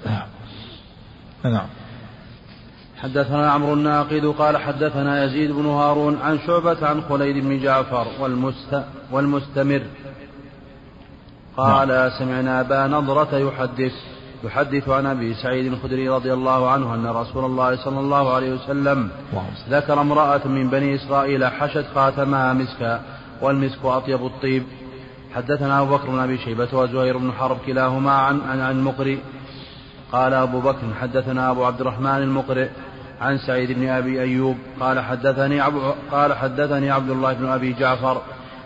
[0.07, 0.27] نعم
[1.45, 1.66] نعم.
[2.97, 8.83] حدثنا عمرو الناقد قال حدثنا يزيد بن هارون عن شعبة عن خليل بن جعفر والمست
[9.11, 9.83] والمستمر.
[11.57, 12.11] قال نعم.
[12.19, 13.95] سمعنا أبا نضرة يحدث.
[14.44, 19.09] يحدث عن أبي سعيد الخدري رضي الله عنه أن رسول الله صلى الله عليه وسلم
[19.70, 23.00] ذكر امرأة من بني إسرائيل حشت خاتمها مسكا
[23.42, 24.62] والمسك أطيب الطيب.
[25.35, 29.18] حدثنا أبو بكر بن أبي شيبة وزهير بن حرب كلاهما عن عن, عن مقرئ
[30.12, 32.68] قال أبو بكر حدثنا أبو عبد الرحمن المقرئ
[33.20, 34.57] عن سعيد بن أبي أيوب.
[34.81, 35.61] قال حدثني
[36.12, 38.22] قال حدثني عبد الله بن أبي جعفر.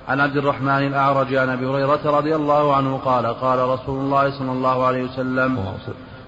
[0.08, 4.52] عن عبد الرحمن الأعرج عن أبي هريرة رضي الله عنه قال قال رسول الله صلى
[4.52, 5.74] الله عليه وسلم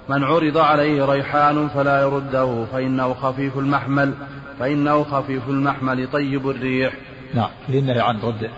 [0.09, 4.15] من عرض عليه ريحان فلا يرده فإنه خفيف المحمل
[4.59, 6.95] فإنه خفيف المحمل طيب الريح.
[7.35, 8.51] نعم لأنه عن رد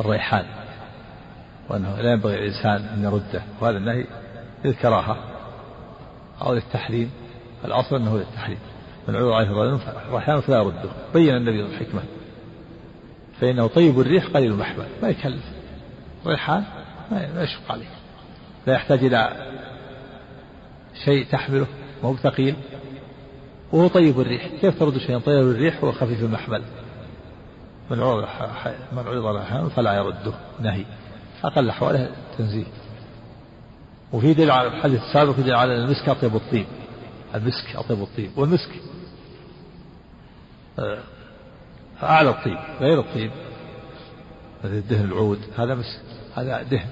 [0.00, 0.44] الريحان
[1.68, 4.06] وأنه لا ينبغي الإنسان أن يرده وهذا النهي
[4.64, 5.16] للكراهة
[6.42, 7.10] أو للتحريم
[7.64, 8.58] الأصل أنه للتحريم
[9.08, 12.02] من عرض عليه الريحان فلا يرده بين النبي الحكمة.
[13.40, 15.44] فإنه طيب الريح قليل المحمل ما يكلف.
[16.26, 16.64] ريحان
[17.10, 17.86] ما يشق عليه.
[18.66, 19.46] لا يحتاج إلى
[21.04, 21.66] شيء تحمله
[22.02, 22.54] ما هو ثقيل.
[23.72, 26.62] وهو طيب الريح كيف ترد شيئا؟ طيب الريح هو خفيف المحمل
[27.90, 28.28] من عرض
[28.92, 30.84] من عرض فلا يرده نهي.
[31.44, 32.64] أقل أحواله تنزيه.
[34.12, 36.66] وفي دليل على الحديث السابق دليل على المسك أطيب الطيب.
[37.34, 38.30] المسك أطيب الطيب.
[38.36, 38.70] والمسك
[40.78, 40.98] آه،
[42.02, 43.30] أعلى الطيب غير الطيب.
[44.64, 46.00] مثل دهن العود هذا مسك
[46.34, 46.88] هذا دهن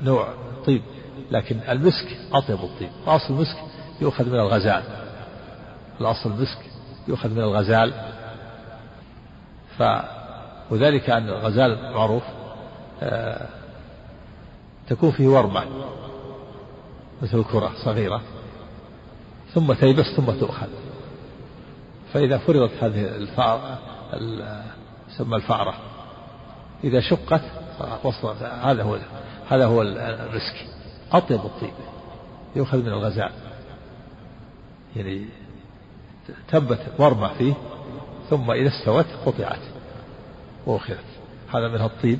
[0.00, 0.28] نوع
[0.66, 0.82] طيب.
[1.30, 2.90] لكن المسك أطيب الطيب.
[3.06, 3.56] وأصل المسك
[4.00, 4.82] يؤخذ من الغزال.
[6.00, 6.58] الأصل المسك
[7.08, 7.92] يؤخذ من الغزال.
[9.78, 9.82] ف
[10.70, 12.22] وذلك أن الغزال معروف
[13.02, 13.48] آه
[14.88, 15.64] تكون فيه ورمة
[17.22, 18.20] مثل كرة صغيرة.
[19.54, 20.68] ثم تيبس ثم تؤخذ.
[22.12, 23.78] فإذا فرضت هذه الفأرة
[24.12, 25.74] يسمى الفأرة.
[26.84, 27.42] إذا شقت
[28.04, 28.98] وصلت هذا هو
[29.48, 30.66] هذا هو المسك
[31.12, 31.72] أطيب الطيب
[32.56, 33.30] يؤخذ من الغزال.
[34.96, 35.26] يعني
[36.48, 37.54] تبت ورمة فيه
[38.30, 39.60] ثم إذا استوت قطعت
[40.66, 41.04] وأخذت.
[41.54, 42.18] هذا منها الطيب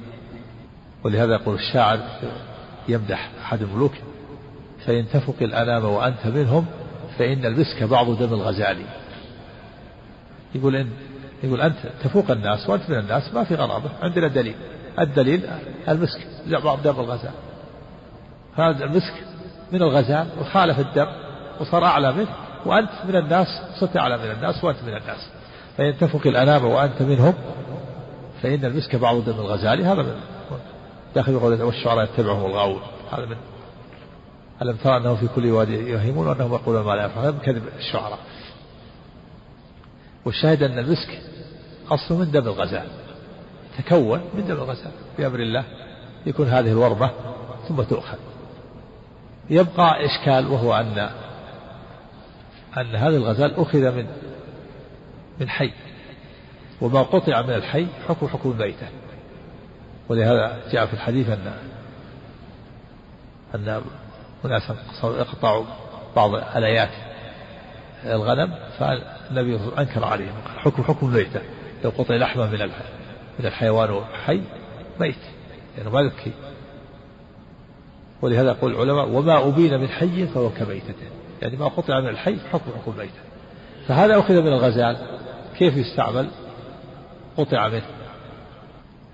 [1.04, 2.00] ولهذا يقول الشاعر
[2.88, 3.92] يمدح أحد الملوك
[4.86, 6.66] فإن تفق الأنام وأنت منهم
[7.18, 8.78] فإن المسك بعض دم الغزال.
[10.54, 10.90] يقول إن
[11.42, 14.54] يقول أنت تفوق الناس وأنت من الناس ما في غرابة عندنا دليل.
[14.98, 15.46] الدليل
[15.88, 16.20] المسك
[16.64, 17.32] بعض دم الغزال
[18.56, 19.14] هذا المسك
[19.72, 21.06] من الغزال وخالف الدم
[21.60, 22.28] وصار أعلى منه
[22.66, 23.48] وأنت من الناس
[23.80, 25.28] صرت أعلى من الناس وأنت من الناس.
[25.78, 27.34] فإن تفك الأنام وأنت منهم
[28.42, 30.14] فإن المسك بعض دم الغزال هذا من
[31.14, 32.80] داخل قول والشعراء يتبعهم الغاوون.
[33.12, 33.36] هذا من
[34.62, 38.18] ألم ترى أنه في كل وادي يهيمون وأنهم يقولون ما لا يفعلون كذب الشعراء.
[40.24, 41.20] والشاهد أن المسك
[41.90, 42.86] أصله من دم الغزال
[43.78, 45.64] تكون من دم الغزال بأمر الله
[46.26, 47.10] يكون هذه الوربة
[47.68, 48.18] ثم تؤخذ.
[49.50, 51.10] يبقى إشكال وهو أن
[52.78, 54.06] أن هذا الغزال أخذ من
[55.40, 55.72] من حي.
[56.80, 58.86] وما قطع من الحي حكم حكم الميتة
[60.08, 61.52] ولهذا جاء في الحديث أن
[63.54, 63.82] أن
[64.44, 65.64] أناسا يقطعوا
[66.16, 66.90] بعض الآيات
[68.04, 71.40] الغنم فالنبي أنكر عليهم حكم حكم الميتة
[71.84, 72.58] لو قطع لحمة من
[73.38, 74.42] من الحيوان حي
[75.00, 75.14] ميت
[75.76, 76.32] لأنه يعني ما ذكي
[78.22, 81.06] ولهذا يقول العلماء وما أبين من حي فهو كميتته
[81.42, 83.20] يعني ما قطع من الحي حكم حكم ميتة.
[83.88, 84.96] فهذا أخذ من الغزال.
[85.58, 86.28] كيف يستعمل؟
[87.36, 87.82] قطع منه.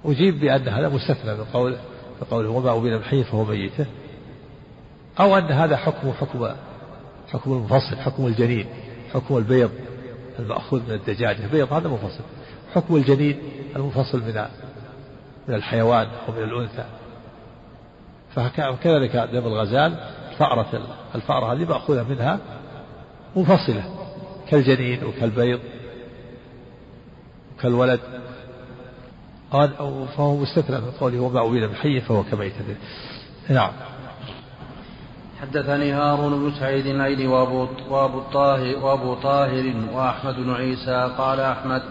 [0.04, 1.78] أجيب بأن هذا مستثنى من قوله
[2.20, 3.86] بقوله وما أبين من حي فهو ميتة.
[5.20, 6.48] أو أن هذا حكم حكم
[7.32, 8.66] حكم المفصل حكم الجنين
[9.14, 9.70] حكم البيض
[10.38, 11.44] المأخوذ من الدجاجة.
[11.44, 12.24] البيض هذا منفصل.
[12.74, 13.38] حكم الجنين
[13.76, 14.44] المنفصل من
[15.48, 16.84] من الحيوان ومن الأنثى.
[18.34, 19.94] فكذلك دم الغزال
[20.38, 22.38] فأرة الفأرة هذه مأخوذة منها
[23.36, 23.84] منفصلة
[24.48, 25.60] كالجنين وكالبيض
[27.56, 28.00] وكالولد.
[30.16, 32.52] فهو مستثنى من قوله وما أبين من حي فهو كميت
[33.48, 33.72] نعم.
[35.40, 41.82] حدثني هارون بن سعيد الايلي وابو وابو طاهر وابو طاهر واحمد بن عيسى قال احمد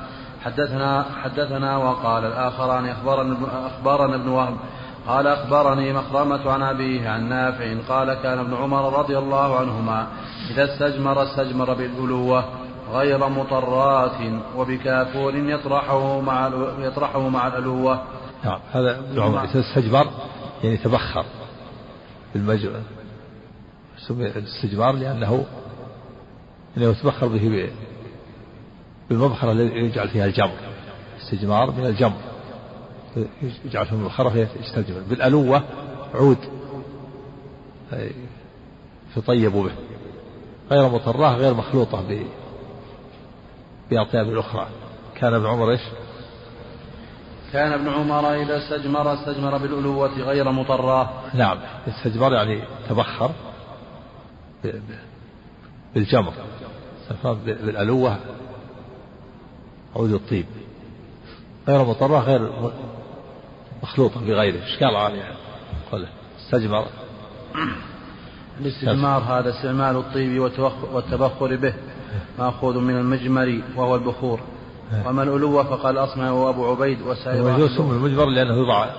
[0.46, 4.58] حدثنا حدثنا وقال الاخران اخبرنا اخبرنا ابن وهب
[5.08, 10.08] قال اخبرني مخرمة عن ابيه عن نافع قال كان ابن عمر رضي الله عنهما
[10.52, 12.46] اذا استجمر استجمر بالألوة
[12.94, 14.18] غير مطرات
[14.58, 18.02] وبكافور يطرحه مع يطرحه مع الألوة.
[18.44, 19.44] نعم هذا ابن عمر.
[19.44, 20.08] إذا استجمر
[20.64, 21.26] يعني تبخر.
[24.08, 25.46] سمي الاستجمار لأنه
[26.78, 27.70] أنه يتبخر به
[29.10, 30.58] بالمبخرة الذي يجعل فيها الجمر.
[31.22, 32.18] استجمار من الجمر.
[33.66, 35.02] يجعل فيها المبخرة فيستجمر.
[35.10, 35.64] بالألوة
[36.14, 36.38] عود.
[39.18, 39.72] يطيب به.
[40.72, 42.04] غير مطراه غير مخلوطة
[43.92, 44.68] بأطياب الأخرى
[45.16, 45.82] كان ابن عمر إيش؟
[47.54, 51.58] كان ابن عمر إذا استجمر استجمر بالألوة غير مطراه نعم.
[51.88, 53.32] استجمر يعني تبخر.
[55.96, 56.34] بالجمر
[57.46, 58.18] بالألوة
[59.96, 60.46] عود الطيب.
[61.68, 62.52] غير مطرة غير
[63.84, 65.24] مخلوطة بغيره إشكال عالي
[65.92, 66.08] قال
[66.40, 66.86] استجمر.
[68.62, 70.42] الاستجمار هذا استعمال الطيب
[70.94, 71.74] والتبخر به
[72.40, 74.40] مأخوذ من المجمر وهو البخور.
[75.06, 78.90] وما الألوة فقال أصمع وأبو عبيد وسائر هو سمي المجمر لأنه يوضع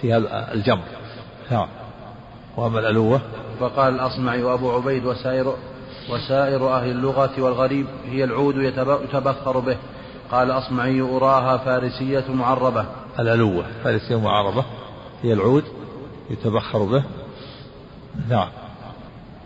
[0.00, 0.84] فيها الجمر.
[1.50, 1.68] نعم
[2.56, 3.20] وأما الألوة
[3.60, 5.54] فقال الأصمعي وأبو عبيد وسائر
[6.10, 9.76] وسائر أهل اللغة والغريب هي العود يتبخر به.
[10.30, 12.86] قال الأصمعي أراها فارسية معربة.
[13.18, 14.64] الألوة فارسية معربة.
[15.22, 15.64] هي العود
[16.30, 17.04] يتبخر به.
[18.28, 18.48] نعم.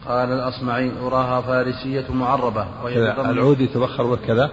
[0.09, 2.67] قال الأصمعي أراها فارسية معربة.
[2.85, 4.51] وهي العود يتبخر به كذا؟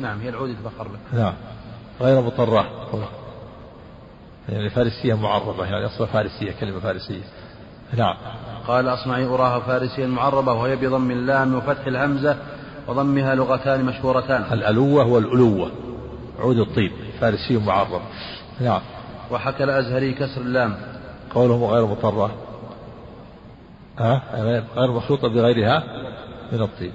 [0.00, 1.18] نعم هي العود يتبخر به.
[1.18, 1.34] نعم.
[2.00, 2.66] غير مضطرة
[4.48, 7.22] يعني فارسية معربة يعني أصلا فارسية كلمة فارسية.
[7.96, 8.16] نعم.
[8.66, 12.36] قال أصمعي أراها فارسيا معربة وهي بضم اللام وفتح الهمزة
[12.88, 14.44] وضمها لغتان مشهورتان.
[14.52, 15.70] الألوة والألوة.
[16.38, 16.92] عود الطيب.
[17.20, 18.00] فارسي معرب.
[18.60, 18.80] نعم.
[19.30, 20.76] وحكى الأزهري كسر اللام.
[21.34, 22.30] قوله غير مضطرة
[23.98, 24.22] ها؟
[24.76, 25.82] غير مخلوطة بغيرها
[26.52, 26.92] من الطيب.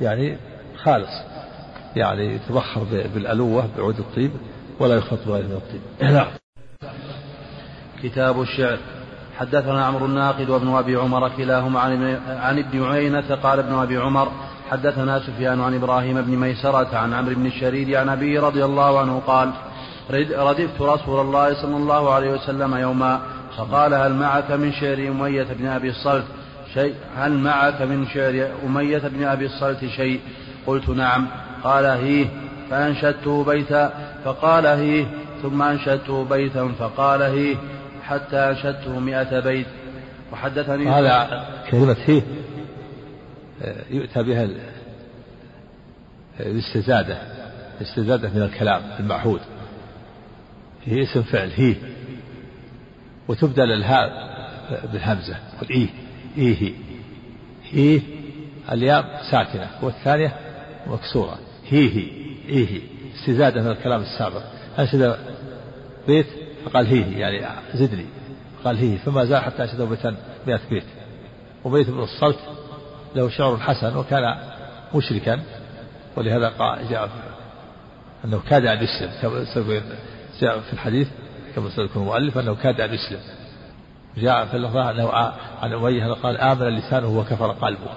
[0.00, 0.36] يعني
[0.82, 1.22] خالص.
[1.96, 4.30] يعني يتبخر بالألوة بعود الطيب
[4.80, 6.12] ولا يخلط بغيره من الطيب.
[6.14, 6.26] نعم.
[8.02, 8.78] كتاب الشعر.
[9.38, 14.28] حدثنا عمرو الناقد وابن أبي عمر كلاهما عن عن ابن عيينة قال ابن أبي عمر
[14.70, 19.22] حدثنا سفيان عن إبراهيم بن ميسرة عن عمرو بن الشريد عن ابيه رضي الله عنه
[19.26, 19.50] قال
[20.10, 23.20] ردفت رسول الله صلى الله عليه وسلم يوما
[23.56, 26.24] فقال هل معك من شعر أمية بن أبي الصلت
[26.74, 30.20] شيء؟ هل معك من شعر أمية بن أبي الصلت شيء؟
[30.66, 31.26] قلت نعم.
[31.64, 32.26] قال هيه.
[32.70, 33.92] فأنشدته بيتا
[34.24, 35.06] فقال هيه.
[35.42, 37.56] ثم أنشدته بيتا فقال هيه.
[38.02, 39.66] حتى أنشدته مئة بيت.
[40.32, 42.22] وحدثني هذا كلمة هي
[43.90, 44.48] يؤتى بها
[46.40, 47.18] الاستزادة.
[47.80, 49.40] الاستزادة من الكلام المعهود.
[50.84, 51.74] هي اسم فعل هي.
[53.28, 54.32] وتبدل الهاء
[54.92, 55.88] بالهمزة قل إيه
[56.38, 56.72] إيه
[57.70, 58.00] هي
[58.72, 60.36] الياء ساكنة والثانية
[60.86, 61.38] مكسورة.
[61.68, 62.06] هي هي
[62.48, 62.80] إيه هي.
[63.14, 64.42] استزادة من الكلام السابق.
[64.78, 65.16] أنشد
[66.06, 66.26] بيت؟
[66.64, 68.06] فقال هيه يعني زدني.
[68.64, 70.84] قال هيه فما زال حتى أشهد بيتا مئة بيت.
[71.64, 72.38] وبيت بن الصلت
[73.16, 74.36] له شعر حسن وكان
[74.94, 75.42] مشركا
[76.16, 77.10] ولهذا قال جاء
[78.24, 79.10] أنه كاد أن يسلم.
[80.40, 81.08] جاء في الحديث
[81.56, 83.20] كما سيذكر المؤلف أنه كاد أن يسلم.
[84.16, 85.08] جاء في اللفظة أنه
[85.62, 87.90] عن أمية قال آمن لسانه وكفر قلبه.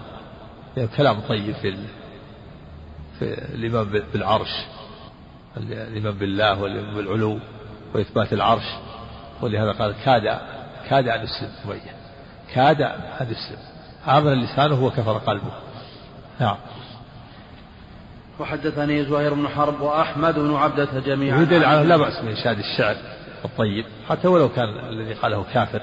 [0.78, 1.78] يعني كلام طيب في,
[3.20, 4.66] في الإيمان بالعرش
[5.58, 7.40] الإيمان بالله والإيمان بالعلو.
[7.96, 8.64] وإثبات العرش.
[9.42, 10.40] ولهذا قال كاد
[10.90, 11.96] كاد أن يسلم أمية
[12.54, 12.82] كاد
[13.22, 13.60] أن يسلم
[14.08, 15.52] آمن لسانه وكفر قلبه.
[16.40, 16.58] نعم.
[18.40, 21.42] وحدثني زهير بن حرب وأحمد بن عبدة جميعا.
[21.42, 22.96] يدل على لا بأس من إنشاد الشعر
[23.46, 23.86] الطيب.
[24.10, 25.82] حتى ولو كان الذي قاله كافر.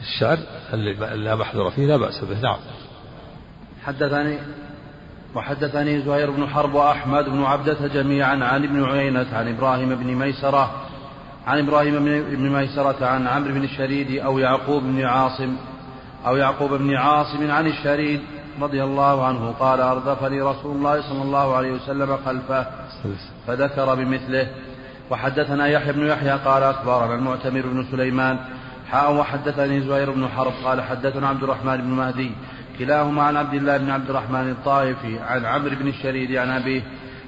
[0.00, 0.38] الشعر
[0.72, 0.92] اللي
[1.24, 2.40] لا محذور فيه لا بأس به.
[2.40, 2.58] نعم.
[3.84, 4.38] حدثني
[5.34, 10.70] وحدثني زهير بن حرب وأحمد بن عبدة جميعا عن ابن عيينة عن إبراهيم بن ميسرة
[11.46, 15.56] عن إبراهيم بن ميسرة عن عمرو بن الشريد أو يعقوب بن عاصم
[16.26, 18.20] أو يعقوب بن عاصم عن الشريد
[18.60, 22.66] رضي الله عنه قال أردفني رسول الله صلى الله عليه وسلم خلفه
[23.46, 24.48] فذكر بمثله.
[25.10, 28.38] وحدثنا يحيى بن يحيى قال أخبرنا المعتمر بن سليمان
[28.90, 32.30] حاء وحدثني زهير بن حرب قال حدثنا عبد الرحمن بن مهدي
[32.78, 36.82] كلاهما عن عبد الله بن عبد الرحمن الطائفي عن عمرو بن الشريد عن أبيه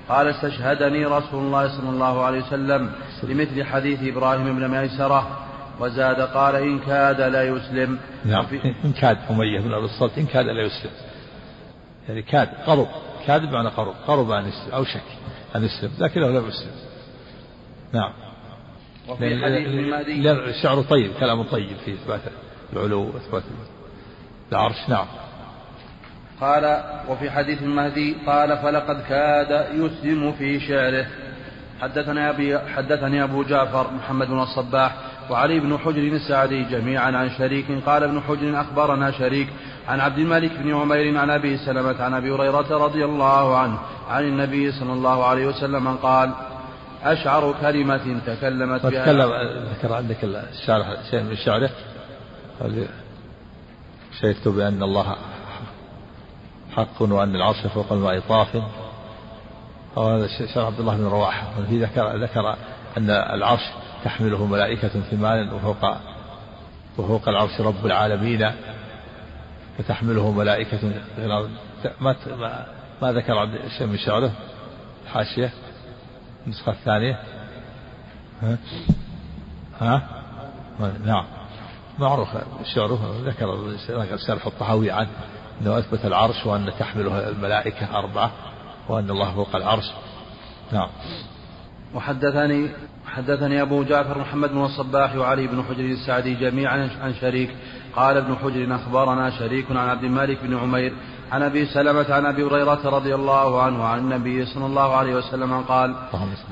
[0.08, 2.92] قال استنشدني رسول الله صلى الله عليه وسلم
[3.22, 5.46] بمثل حديث إبراهيم بن ميسرة
[5.80, 7.98] وزاد قال إن كاد لا يسلم.
[8.24, 8.46] نعم.
[8.84, 10.90] إن كاد أمية بن أبي الصلت إن كاد لا يسلم.
[12.08, 12.88] يعني كاد قرب.
[13.26, 13.94] كاد بمعنى قرب.
[14.06, 15.00] قرب أن يسلم أوشك
[15.56, 16.70] أن يسلم لكنه لم يسلم.
[17.92, 18.12] نعم.
[19.08, 20.30] وفي حديث المهدي.
[20.30, 22.20] الشعر طيب كلام طيب في إثبات
[22.72, 23.42] العلو وإثبات
[24.52, 24.88] العرش.
[24.88, 25.06] نعم.
[26.40, 31.06] قال وفي حديث المهدي قال فلقد كاد يسلم في شعره.
[31.80, 34.94] حدثنا أبي حدثني أبو جعفر محمد بن الصباح
[35.30, 37.66] وعلي بن حجر السعدي جميعا عن شريك.
[37.86, 39.48] قال ابن حجر أخبرنا شريك
[39.88, 43.78] عن عبد الملك بن عمير عن أبي سلمة عن أبي هريرة رضي الله عنه
[44.08, 46.30] عن النبي صلى الله عليه وسلم قال
[47.04, 49.02] أشعر كلمة تكلمت بها.
[49.02, 49.30] تكلم
[49.72, 51.70] ذكر عندك الشارح شيء من شعره؟
[54.20, 55.16] شهدت بأن الله
[56.76, 58.62] حق وأن العرش فوق الماء طاف.
[59.96, 61.60] وهذا شيخ عبد الله بن رواحة.
[61.60, 62.56] وفي ذكر ذكر
[62.96, 63.62] أن العرش
[64.04, 65.96] تحمله ملائكة ثمان وفوق
[66.98, 68.50] وفوق العرش رب العالمين.
[69.78, 70.78] فتحمله ملائكة
[72.00, 72.16] ما
[73.02, 74.32] ما ذكر عبد شيء من شعره.
[75.04, 75.50] الحاشية.
[76.46, 77.20] النسخة الثانية.
[78.42, 78.58] ها؟
[79.80, 80.02] ها؟
[81.04, 81.24] نعم.
[81.98, 82.28] معروف
[82.74, 83.76] شعره ذكر
[84.26, 85.08] شرح الطحاوي عنه
[85.60, 88.30] أنه أثبت العرش وأن تحمله الملائكة أربعة
[88.88, 89.90] وأن الله فوق العرش.
[90.72, 90.88] نعم.
[91.94, 92.68] وحدثني
[93.06, 97.50] حدثني أبو جعفر محمد بن الصباح وعلي بن حجر السعدي جميعا عن شريك.
[97.96, 100.92] قال ابن حجر أخبرنا شريك عن عبد الملك بن عمير
[101.32, 105.60] عن أبي سلمة عن أبي هريرة رضي الله عنه عن النبي صلى الله عليه وسلم
[105.60, 105.94] قال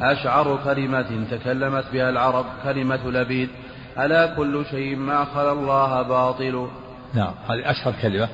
[0.01, 3.49] أشعر كلمة تكلمت بها العرب كلمة لبيد.
[3.99, 6.69] ألا كل شيء ما خلا الله باطل.
[7.15, 8.29] نعم هذه أشهر كلمة.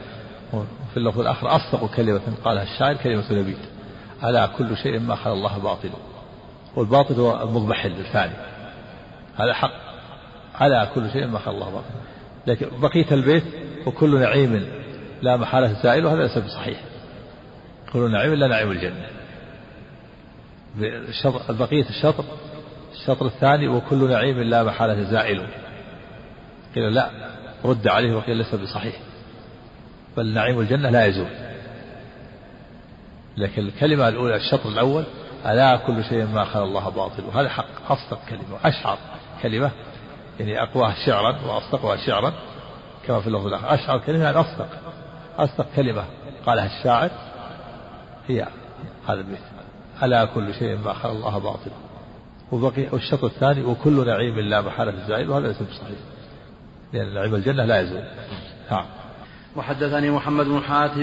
[0.52, 3.58] وفي اللفظ الآخر أصدق كلمة قالها الشاعر كلمة لبيد
[4.24, 5.90] ألا كل شيء ما خلا الله باطل.
[6.76, 8.32] والباطل هو المضمحل الثاني
[9.36, 9.72] هذا حق.
[10.62, 11.84] ألا كل شيء ما خلا الله باطل.
[12.46, 13.44] لكن بقية البيت
[13.86, 14.68] وكل نعيم
[15.22, 16.80] لا محالة زائل وهذا ليس بصحيح.
[17.92, 19.06] كل نعيم لا نعيم الجنة.
[21.48, 22.24] بقية الشطر
[23.01, 25.46] الشطر الثاني وكل نعيم لا محالة زائل.
[26.74, 27.11] قيل لا
[27.64, 28.94] رد عليه وقيل ليس بصحيح.
[30.16, 31.28] بل نعيم الجنة لا يزول.
[33.36, 35.05] لكن الكلمة الأولى الشطر الأول
[35.46, 37.24] ألا كل شيء ما خلا الله باطل.
[37.24, 38.98] وهذا حق أصدق كلمة أشعر
[39.42, 39.70] كلمة
[40.40, 42.32] يعني أقواها شعرا وأصدقها شعرا
[43.07, 43.74] كما في اللفظ الآخر.
[43.74, 44.68] أشعر كلمة يعني أصدق.
[45.38, 46.05] أصدق كلمة
[46.46, 47.11] قالها الشاعر
[48.28, 48.46] هي
[49.09, 49.38] هذا البيت
[50.03, 51.70] ألا كل شيء ما خلا الله باطل.
[52.53, 55.98] وبقي والشطر الثاني وكل نعيم لا محالة زائل وهذا ليس بصحيح.
[56.92, 58.03] لأن نعيم الجنة لا يزول.
[58.70, 58.84] نعم.
[59.57, 61.03] وحدثني محمد بن حاتم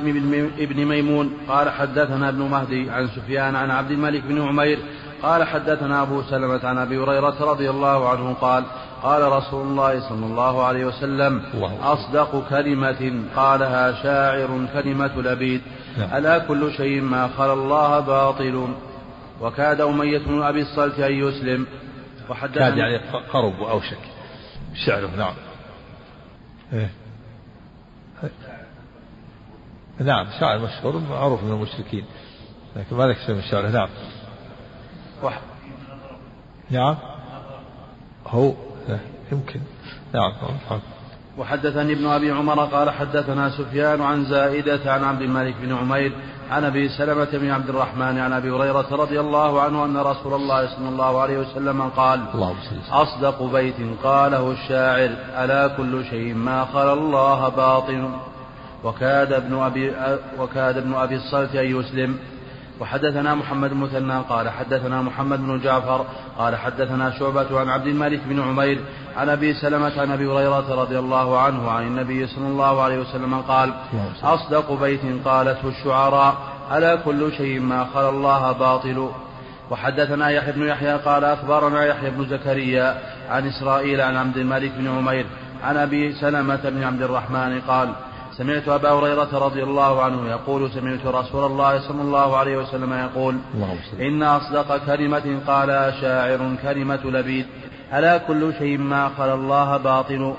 [0.59, 4.79] بن ميمون قال حدثنا ابن مهدي عن سفيان عن عبد الملك بن عمير
[5.23, 8.63] قال حدثنا أبو سلمة عن أبي هريرة رضي الله عنه قال
[9.03, 11.41] قال رسول الله صلى الله عليه وسلم
[11.83, 15.61] أصدق كلمة قالها شاعر كلمة لبيد.
[15.97, 16.17] نعم.
[16.17, 18.67] ألا كل شيء ما خلا الله باطل.
[19.41, 21.67] وكاد أمية بن أبي الصلت أن يسلم.
[22.29, 22.97] وحدثنا كاد يعني
[23.33, 23.97] قرب وأوشك
[24.85, 25.33] شعره نعم.
[26.73, 26.89] إيه.
[29.99, 32.05] نعم شاعر مشهور معروف من المشركين.
[32.75, 33.89] لكن ما ذكر شيء من شعره نعم.
[35.23, 35.39] وح...
[36.69, 36.95] نعم.
[38.27, 38.53] هو
[39.31, 39.59] يمكن.
[40.13, 40.33] نعم.
[41.37, 46.11] وحدثني ابن أبي عمر قال حدثنا سفيان عن زائدة عن عبد الملك بن عمير
[46.51, 50.67] عن أبي سلمة بن عبد الرحمن عن أبي هريرة رضي الله عنه أن رسول الله
[50.75, 52.19] صلى الله عليه وسلم قال
[52.91, 55.09] أصدق بيت قاله الشاعر
[55.43, 58.11] ألا كل شيء ما خلا الله باطن.
[58.83, 59.93] وكاد ابن أبي
[60.39, 62.17] وكاد ابن أبي الصلت أن يسلم.
[62.79, 66.05] وحدثنا محمد المثنى قال حدثنا محمد بن جعفر
[66.37, 68.79] قال حدثنا شعبة عن عبد الملك بن عمير
[69.17, 73.41] عن أبي سلمة عن أبي هريرة رضي الله عنه عن النبي صلى الله عليه وسلم
[73.41, 73.73] قال
[74.23, 76.37] أصدق بيت قالته الشعراء
[76.71, 79.09] ألا كل شيء ما خلا الله باطل.
[79.71, 84.87] وحدثنا يحيى بن يحيى قال أخبرنا يحيى بن زكريا عن إسرائيل عن عبد الملك بن
[84.87, 85.25] عمير
[85.63, 87.89] عن أبي سلمة بن عبد الرحمن قال
[88.37, 93.37] سمعت أبا هريرة رضي الله عنه يقول سمعت رسول الله صلى الله عليه وسلم يقول
[93.99, 97.45] إن أصدق كلمة قال شاعر كلمة لبيد
[97.93, 100.33] ألا كل شيء ما خلا الله باطل؟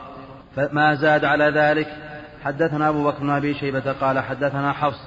[0.57, 1.89] فما زاد على ذلك؟
[2.45, 5.01] حدثنا أبو بكر بن أبي شيبة قال حدثنا حفص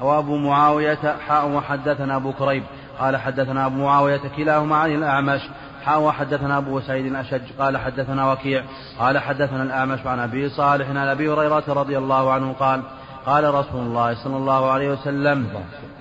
[0.00, 2.62] وأبو معاوية حاء وحدثنا أبو كريب
[2.98, 5.40] قال حدثنا أبو معاوية كلاهما عن الأعمش
[5.84, 8.62] حاء وحدثنا أبو سعيد الأشج قال حدثنا وكيع
[8.98, 12.82] قال حدثنا الأعمش عن أبي صالح عن أبي هريرة رضي الله عنه قال
[13.26, 15.46] قال رسول الله صلى الله عليه وسلم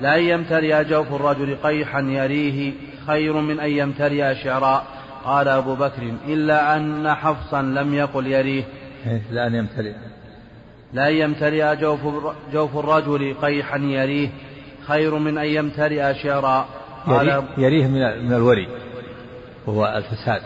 [0.02, 2.74] لا يمتلئ جوف الرجل قيحا يريه
[3.08, 4.86] خير من أن يمتلئ شعراء.
[5.26, 8.64] قال أبو بكر إلا أن حفصا لم يقل يريه.
[9.08, 9.94] إيه، لا أن يمتلئ
[10.94, 12.00] لا يمتلئ جوف,
[12.54, 14.30] جوف الرجل قيحا يريه
[14.88, 16.66] خير من أن يمتلئ شعراء.
[17.58, 18.68] يريه من, من الوري.
[19.68, 20.42] وهو الفساد.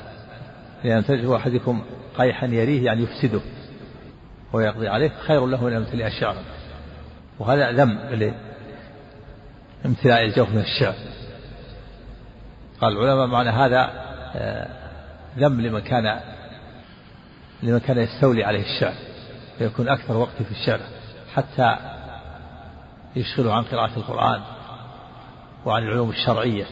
[0.84, 1.84] لأن تجد أحدكم
[2.18, 3.41] قيحا يريه يعني يفسده
[4.53, 6.43] ويقضي عليه خير له من يمتلئ شعرا
[7.39, 7.99] وهذا ذم
[9.86, 10.95] امتلاء الجوف من الشعر.
[12.82, 13.89] قال العلماء معنى هذا
[14.36, 14.68] آه،
[15.38, 16.20] ذم لمن كان
[17.63, 18.93] لمن كان يستولي عليه الشعر
[19.57, 20.80] فيكون أكثر وقت في الشعر
[21.34, 21.78] حتى
[23.16, 24.41] يشغله عن قراءة القرآن
[25.66, 26.66] وعن العلوم الشرعية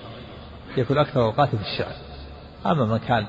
[0.78, 1.94] يكون أكثر أوقاته في الشعر.
[2.66, 3.26] أما من كان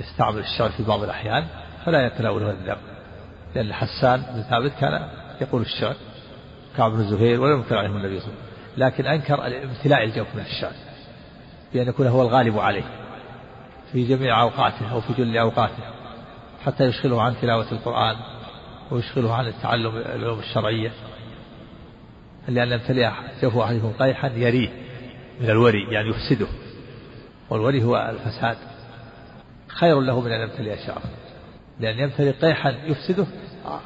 [0.00, 1.46] يستعمل الشعر في بعض الأحيان
[1.84, 2.78] فلا يتناوله الذنب
[3.54, 5.08] لأن حسان بن ثابت كان
[5.40, 5.94] يقول الشعر
[6.76, 10.26] كعب بن الزهير ولم ينكر عليهم النبي صلى الله عليه وسلم لكن أنكر امتلاء الجوف
[10.34, 10.72] من الشعر
[11.74, 12.84] بأن يكون هو الغالب عليه
[13.92, 15.82] في جميع أوقاته أو في جل أوقاته
[16.64, 18.16] حتى يشغله عن تلاوة القرآن
[18.90, 20.92] ويشغله عن التعلم العلوم الشرعية
[22.48, 23.10] لأن يمتلئ
[23.42, 24.68] جوف أحدكم قيحا يريه
[25.40, 26.46] من الوري يعني يفسده.
[27.50, 28.56] والوري هو الفساد.
[29.68, 31.02] خير له من أن يمتلئ شعر
[31.80, 33.26] لأن يمتلئ قيحا يفسده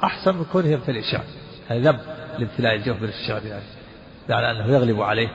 [0.02, 1.24] أحسن من كونه يمتلئ شعر
[1.68, 2.00] هذا ذنب
[2.38, 3.42] لامتلاء الجوف من الشعر.
[3.46, 3.62] يعني
[4.28, 5.28] يعني أنه يغلب عليه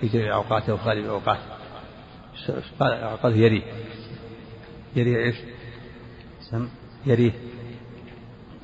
[0.00, 1.40] في جميع أوقاته وفي غالب أوقاته.
[2.80, 3.62] قال قال يريه
[4.96, 5.36] يريه إيش؟
[6.50, 6.68] سم.
[7.06, 7.32] يريه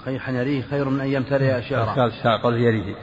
[0.07, 2.95] قيحا يريه خير من أن يمتلئ شعرا قال قال يريه.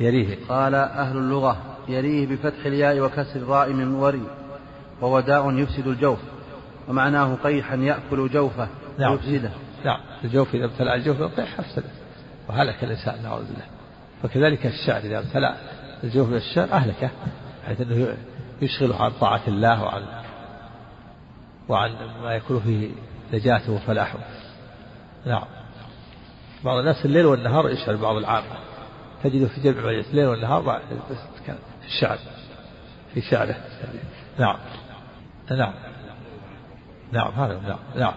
[0.00, 0.38] يريه.
[0.48, 4.22] قال أهل اللغة يريه بفتح الياء وكسر الراء من وري.
[5.00, 6.18] وهو داء يفسد الجوف
[6.88, 8.68] ومعناه قيحا يأكل جوفه
[8.98, 9.12] نعم.
[9.12, 9.50] ويفسده.
[9.84, 10.00] نعم.
[10.24, 11.88] الجوف إذا ابتلع الجوف قيح أفسده
[12.48, 13.66] وهلك الإنسان نعوذ بالله.
[14.22, 15.56] فكذلك الشعر إذا ابتلع
[16.04, 17.10] الجوف بالشعر أهلكه
[17.66, 18.16] حيث أنه
[18.62, 20.02] يشغله عن طاعة الله وعن
[21.68, 21.90] وعن
[22.22, 22.90] ما يكون فيه
[23.32, 24.18] نجاته وفلاحه.
[25.26, 25.44] نعم.
[26.64, 28.46] بعض الناس الليل والنهار يشعر بعض العامة.
[29.24, 30.80] تجده في جمع الليل والنهار
[31.82, 32.18] في الشعر
[33.14, 33.56] في شعره.
[34.38, 34.56] نعم.
[35.50, 35.72] نعم
[37.12, 38.12] نعم هذا نعم نعم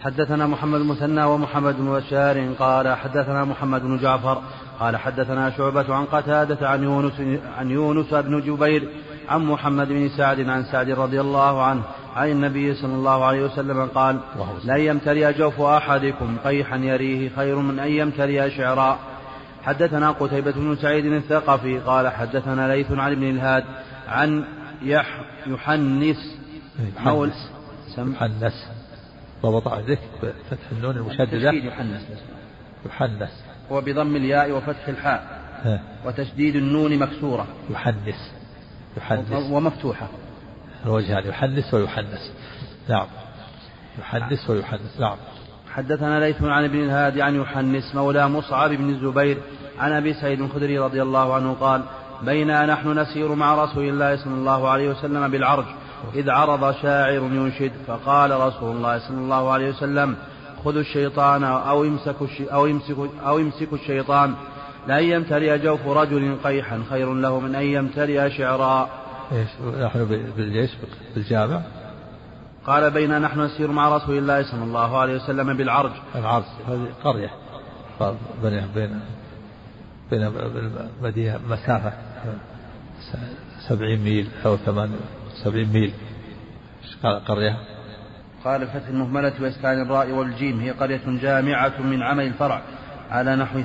[0.00, 4.42] حدثنا محمد المثنى ومحمد بن بشار قال حدثنا محمد بن جعفر
[4.80, 7.20] قال حدثنا شعبة عن قتادة عن يونس
[7.58, 8.88] عن يونس بن جبير
[9.28, 11.82] عن محمد بن سعد عن سعد رضي الله عنه
[12.16, 14.20] عن النبي صلى الله عليه وسلم قال
[14.64, 18.98] لن يمتلئ جوف أحدكم قيحا يريه خير من أن يمتلئ شعرا.
[19.62, 23.64] حدثنا قتيبة بن سعيد الثقفي قال حدثنا ليث عن ابن الهاد
[24.08, 24.44] عن
[24.82, 25.20] يح
[26.78, 27.50] يحنس
[27.98, 28.68] يحنس يحنس
[29.42, 31.50] ضبط عليك بفتح النون المشددة.
[31.50, 32.02] يحنس
[32.86, 33.30] يحنس
[33.72, 35.40] هو بضم الياء وفتح الحاء.
[36.04, 37.46] وتشديد النون مكسورة.
[37.70, 38.32] يحنس
[38.96, 40.08] يحنس ومفتوحة.
[40.86, 42.32] الوجهان يحنس ويحنس
[42.88, 43.06] نعم.
[43.98, 45.16] يحنس ويحنس نعم.
[45.72, 49.38] حدثنا ليث عن ابن الهادي عن يحنس مولى مصعب بن الزبير
[49.78, 51.82] عن أبي سعيد الخدري رضي الله عنه قال
[52.22, 55.64] بينا نحن نسير مع رسول الله صلى الله عليه وسلم بالعرج.
[56.14, 60.16] إذ عرض شاعر ينشد فقال رسول الله صلى الله عليه وسلم
[60.64, 62.16] خذوا الشيطان أو يمسك
[62.52, 62.96] أو يمسك
[63.26, 64.34] أو يمسك الشيطان
[64.88, 68.88] لأن يمتلئ جوف رجل قيحا خير له من أن يمتلئ شعرا.
[69.32, 69.48] إيش
[69.80, 70.04] نحن
[70.36, 70.70] بالجيش
[71.14, 71.60] بالجامع
[72.66, 77.30] قال بين نحن نسير مع رسول الله صلى الله عليه وسلم بالعرج العرج هذه قرية
[78.42, 79.00] بين بين
[80.10, 81.92] بين المدينة مسافة
[83.68, 84.90] سبعين ميل أو ثمان
[85.44, 85.92] سبعين ميل.
[87.02, 87.56] قال قرية؟
[88.44, 92.62] قال فتح المهملة وإسكان الراء والجيم هي قرية جامعة من عمل الفرع
[93.10, 93.62] على نحو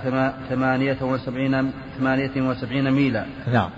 [0.50, 3.26] ثمانية وسبعين ثمانية وسبعين ميلا.
[3.54, 3.70] نعم.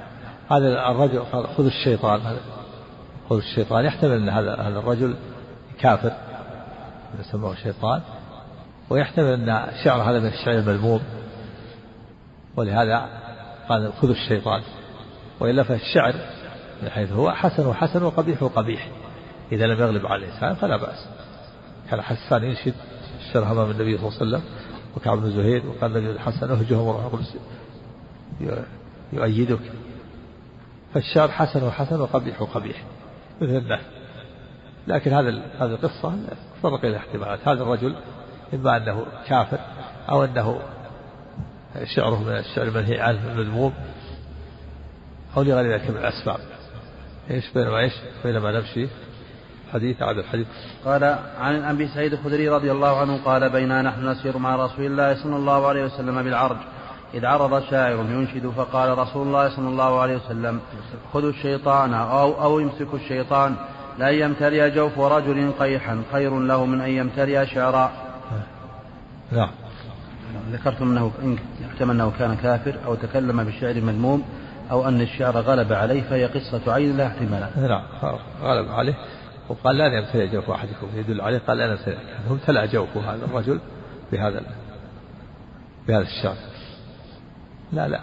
[0.51, 2.21] هذا الرجل قال خذ الشيطان
[3.29, 5.15] خذ الشيطان يحتمل أن هذا هذا الرجل
[5.79, 6.11] كافر
[7.19, 8.01] يسموه الشيطان
[8.89, 11.01] ويحتمل أن شعر هذا من الشعر المذموم.
[12.55, 13.09] ولهذا
[13.69, 14.61] قال خذوا الشيطان.
[15.39, 16.13] وإلا فالشعر
[16.83, 18.89] من حيث هو حسن وحسن وقبيح وقبيح.
[19.51, 21.07] إذا لم يغلب على الإنسان فلا بأس.
[21.89, 22.73] كان حسان ينشد
[23.19, 24.41] الشر أمام النبي صلى الله عليه وسلم
[24.97, 27.21] وكعب بن زهير وقال النبي الحسن اهجهم وروح
[29.13, 29.59] يؤيدك.
[30.93, 32.83] فالشعر حسن وحسن وقبيح وقبيح.
[33.41, 33.81] مثل النهي
[34.87, 36.13] لكن هذا هذه القصة
[36.59, 37.47] تطرق إلى احتمالات.
[37.47, 37.95] هذا الرجل
[38.53, 39.59] إما أنه كافر
[40.09, 40.59] أو أنه
[41.95, 43.73] شعره من الشعر المنهي عنه المذموم
[45.37, 46.39] أو لغير ذلك من الأسباب.
[47.31, 48.87] إيش بينما إيش بينما نمشي؟
[49.73, 50.47] حديث هذا الحديث.
[50.85, 51.03] قال
[51.39, 55.35] عن أبي سعيد الخدري رضي الله عنه قال بينا نحن نسير مع رسول الله صلى
[55.35, 56.57] الله عليه وسلم بالعرج.
[57.13, 60.59] إذ عرض شاعر ينشد فقال رسول الله صلى الله عليه وسلم
[61.13, 63.55] خذوا الشيطان أو, أو امسكوا الشيطان.
[63.99, 66.01] لأن يمتلئ جوف رجل قيحا.
[66.11, 67.91] خير له من أن يمتلئ شعرا.
[69.31, 69.49] نعم.
[70.51, 71.11] ذكرتم أنه
[71.61, 74.23] يحتمل أنه كان كافر أو تكلم بالشعر المذموم.
[74.71, 77.83] أو أن الشعر غلب عليه فهي قصة عين لها احتمالات نعم
[78.41, 78.93] غلب عليه.
[79.49, 81.41] وقال لا يمتلئ جوف أحدكم يدل عليه.
[81.47, 81.97] قال لا يمتلئ
[82.29, 83.59] هو امتلأ جوفه هذا الرجل
[84.11, 84.41] بهذا
[85.87, 86.35] بهذا الشعر.
[87.73, 87.99] لا لا.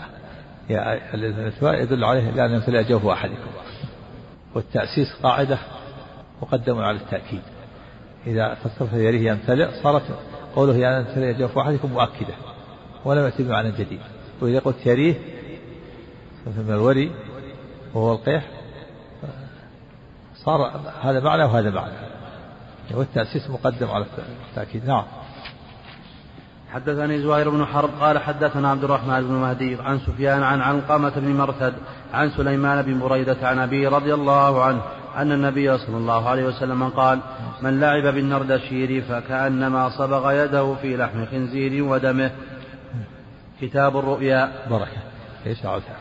[0.70, 1.00] يا
[1.62, 3.50] يدل عليه لا يمتلئ جوف أحدكم.
[4.54, 5.58] والتأسيس قاعدة
[6.42, 7.42] مقدم على التأكيد.
[8.26, 10.02] إذا فسرت يريه يمتلئ صارت
[10.56, 12.34] قوله يا يمتلئ جوف أحدكم مؤكدة
[13.04, 14.00] ولم يأتي بمعنى جديد.
[14.40, 15.14] وإذا قلت يريه
[16.46, 17.12] من الوري
[17.94, 18.44] وهو القيح
[20.34, 21.92] صار هذا معنى وهذا معنى
[22.94, 24.06] والتأسيس مقدم على
[24.50, 24.86] التأكيد.
[24.86, 25.04] نعم.
[26.72, 31.36] حدثني زهير بن حرب قال حدثنا عبد الرحمن بن مهدي عن سفيان عن علقمة بن
[31.36, 31.74] مرثد
[32.14, 34.82] عن سليمان بن بريدة عن أبي رضي الله عنه
[35.16, 37.20] أن النبي صلى الله عليه وسلم قال
[37.62, 42.30] من لعب بالنردشير فكأنما صبغ يده في لحم خنزير ودمه.
[43.60, 44.52] كتاب الرؤيا.
[44.70, 45.11] بركة.
[45.46, 45.58] إيش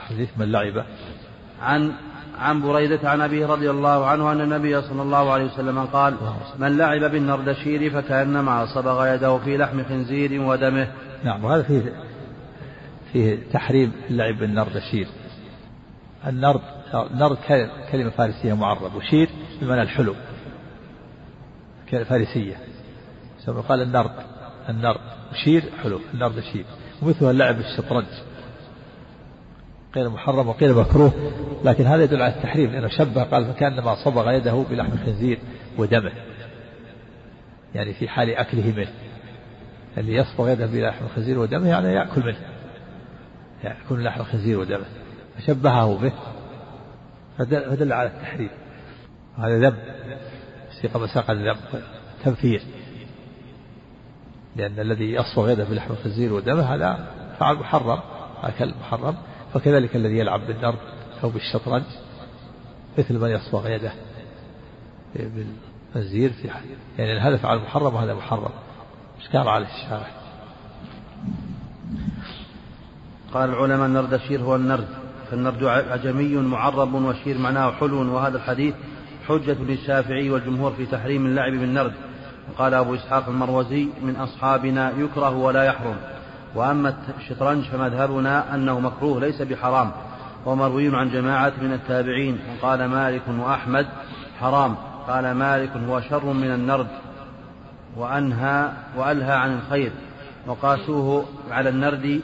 [0.09, 0.85] حديث من لعب
[1.61, 1.93] عن
[2.39, 6.17] عن بريدة عن أبيه رضي الله عنه أن النبي صلى الله عليه وسلم قال
[6.59, 10.87] من لعب بالنردشير فكأنما صبغ يده في لحم خنزير ودمه.
[11.23, 11.93] نعم وهذا فيه
[13.13, 15.07] فيه تحريم اللعب بالنردشير.
[16.27, 16.61] النرد
[16.93, 17.37] نرد
[17.91, 19.29] كلمة فارسية معرب وشير
[19.61, 20.15] بمعنى الحلو
[21.91, 22.55] فارسية.
[23.69, 24.11] قال النرد
[24.69, 26.65] النرد وشير حلو النرد شير
[27.01, 28.05] ومثلها اللعب بالشطرنج.
[29.95, 31.13] قيل محرم وقيل مكروه
[31.65, 35.39] لكن هذا يدل على التحريم لأنه شبه قال فكأنما صبغ يده بلحم الخنزير
[35.77, 36.11] ودمه
[37.75, 38.91] يعني في حال أكله منه.
[39.97, 42.39] اللي يصبغ يده بلحم الخنزير ودمه يعني يأكل منه
[43.63, 44.85] يأكل لحم الخنزير ودمه
[45.37, 46.13] فشبهه به
[47.37, 48.49] فدل, فدل على التحريم.
[49.37, 49.77] هذا ذنب
[50.81, 51.57] سيق مساق الذنب
[52.23, 52.61] تنفير.
[54.55, 57.07] لأن الذي يصبغ يده بلحم الخنزير ودمه هذا
[57.39, 57.99] فعل محرم
[58.43, 59.15] أكل محرم.
[59.55, 60.79] وكذلك الذي يلعب بالنرد
[61.23, 61.83] أو بالشطرنج
[62.97, 63.91] مثل من يصبغ يده
[65.15, 66.63] بالخنزير في حال
[66.97, 68.51] يعني الهدف على المحرم وهذا محرم.
[69.21, 70.07] إشكال على الشارع
[73.33, 74.87] قال العلماء النرد الشير هو النرد
[75.31, 78.75] فالنرد عجمي معرب وشير معناه حلو وهذا الحديث
[79.27, 81.93] حجة للشافعي والجمهور في تحريم اللعب بالنرد.
[82.57, 85.95] قال أبو إسحاق المروزي من أصحابنا يكره ولا يحرم.
[86.55, 89.91] وأما الشطرنج فمذهبنا أنه مكروه ليس بحرام
[90.45, 93.87] ومروي عن جماعة من التابعين وقال مالك وأحمد
[94.39, 94.75] حرام
[95.07, 96.87] قال مالك هو شر من النرد
[97.97, 99.91] وأنهى وألهى عن الخير
[100.47, 102.21] وقاسوه على النرد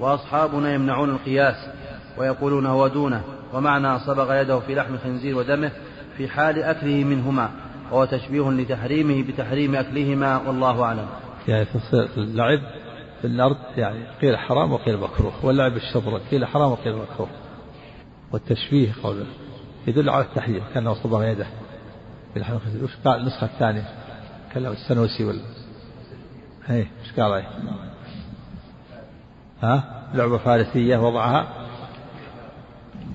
[0.00, 1.56] وأصحابنا يمنعون القياس
[2.18, 3.22] ويقولون هو دونه
[3.52, 5.70] ومعنى صبغ يده في لحم الخنزير ودمه
[6.16, 7.50] في حال أكله منهما
[7.90, 11.06] وهو تشبيه لتحريمه بتحريم أكلهما والله أعلم.
[11.48, 11.66] يعني
[12.16, 12.60] اللعب
[13.20, 17.28] في الأرض يعني قيل حرام وقيل مكروه واللعب بالشطرة قيل حرام وقيل مكروه.
[18.32, 19.26] والتشبيه قوله
[19.86, 21.46] يدل على التحريم كأنه صبغ يده.
[22.34, 23.84] بالحلقة وش قال النسخة الثانية؟
[24.54, 25.40] كلام السنوسي وال
[26.70, 27.48] إيه إيش قال؟ إيه.
[29.62, 31.48] ها؟ لعبة فارسية وضعها.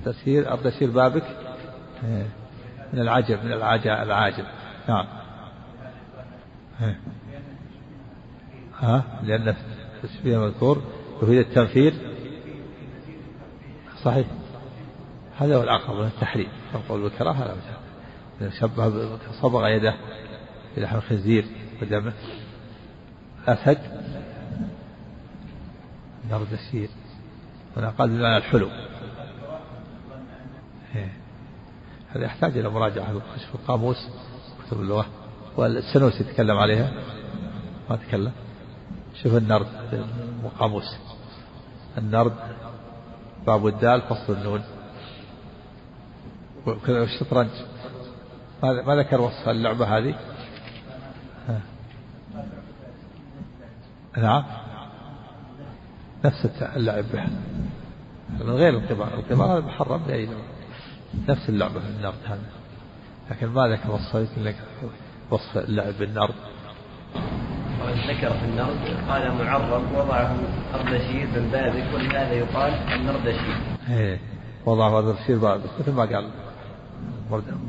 [0.04, 1.24] تسير تسير بابك.
[2.04, 2.26] إيه.
[2.92, 4.44] من العجب من العجب العاجب
[4.88, 5.06] نعم.
[6.82, 7.00] إيه.
[8.80, 9.54] ها؟ لأن
[10.06, 10.82] التشبيه مذكور
[11.22, 11.94] يفيد التنفير
[14.02, 14.26] صحيح.
[15.38, 16.48] هذا هو العقل من التحريم.
[16.74, 17.56] القول بالكراهة
[18.40, 19.94] لا شبه صبغ يده
[20.76, 21.44] بلحم الخنزير
[21.82, 22.12] ودمه.
[23.46, 23.78] أسد.
[26.30, 26.88] نردشير
[27.76, 28.68] هنا قال بمعنى الحلو.
[30.94, 31.12] إيه.
[32.08, 34.08] هذا يحتاج إلى مراجعة في القاموس
[34.66, 35.06] كتب اللغة.
[35.56, 36.92] والسنوسي يتكلم عليها.
[37.90, 38.32] ما تكلم.
[39.22, 39.66] شوف النرد
[40.58, 40.96] قاموس
[41.98, 42.34] النرد
[43.46, 44.62] باب الدال فصل النون.
[46.66, 47.50] وكذا الشطرنج.
[48.62, 50.14] ما ذكر وصف اللعبة هذه؟
[54.16, 54.44] نعم.
[56.24, 56.46] نفس
[56.76, 57.04] اللعب.
[57.12, 57.26] به
[58.30, 59.14] من غير القمار.
[59.14, 60.42] القمار هذا محرم بأي نوع.
[61.28, 62.40] نفس اللعبة النرد هذا
[63.30, 64.28] لكن ما ذكر وصف
[65.30, 66.34] وصف اللعب بالنرد
[67.96, 70.36] ذكر في النرد قال معرب وضعه
[70.74, 73.56] أردشير بن بابك ولهذا يقال النردشير.
[73.90, 74.20] إيه
[74.66, 76.30] وضعه أردشير بابك مثل ما قال.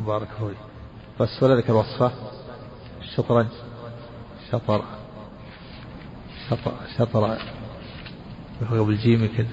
[0.01, 0.55] مبارك فوري
[1.19, 2.11] بس ولا ذكر وصفه.
[3.01, 3.47] الشطرنج
[4.51, 4.81] شطر.
[6.49, 6.71] شطر.
[6.97, 7.37] شطر.
[8.71, 9.45] هو بالجيم يمكن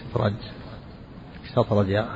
[0.00, 0.36] شطرنج
[1.54, 2.08] شطر جاء.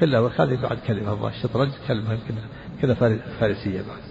[0.00, 1.28] كلها هذه بعد كلمة.
[1.28, 2.34] الشطرنج كلمة يمكن
[2.82, 2.94] كذا
[3.40, 4.02] فارسية بعد.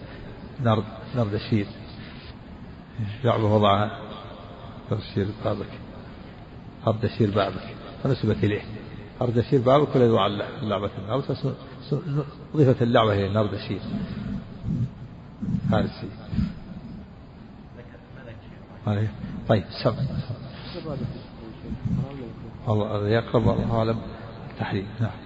[0.63, 0.83] نرد
[1.15, 1.67] نرد الشير
[3.23, 3.99] لعبة وضعها
[4.89, 5.69] ترشير بابك
[6.87, 8.61] أردشير بابك فنسبت إليه.
[9.21, 10.29] أردشير بابك ولا يدعى
[10.61, 11.21] لعبة النار
[12.55, 13.79] ضيفة اللعبة هي نردشير
[15.71, 16.09] فارسي
[19.47, 19.95] طيب سم
[22.69, 23.97] الله يقرب الله أعلم.
[24.51, 25.24] التحريم نعم.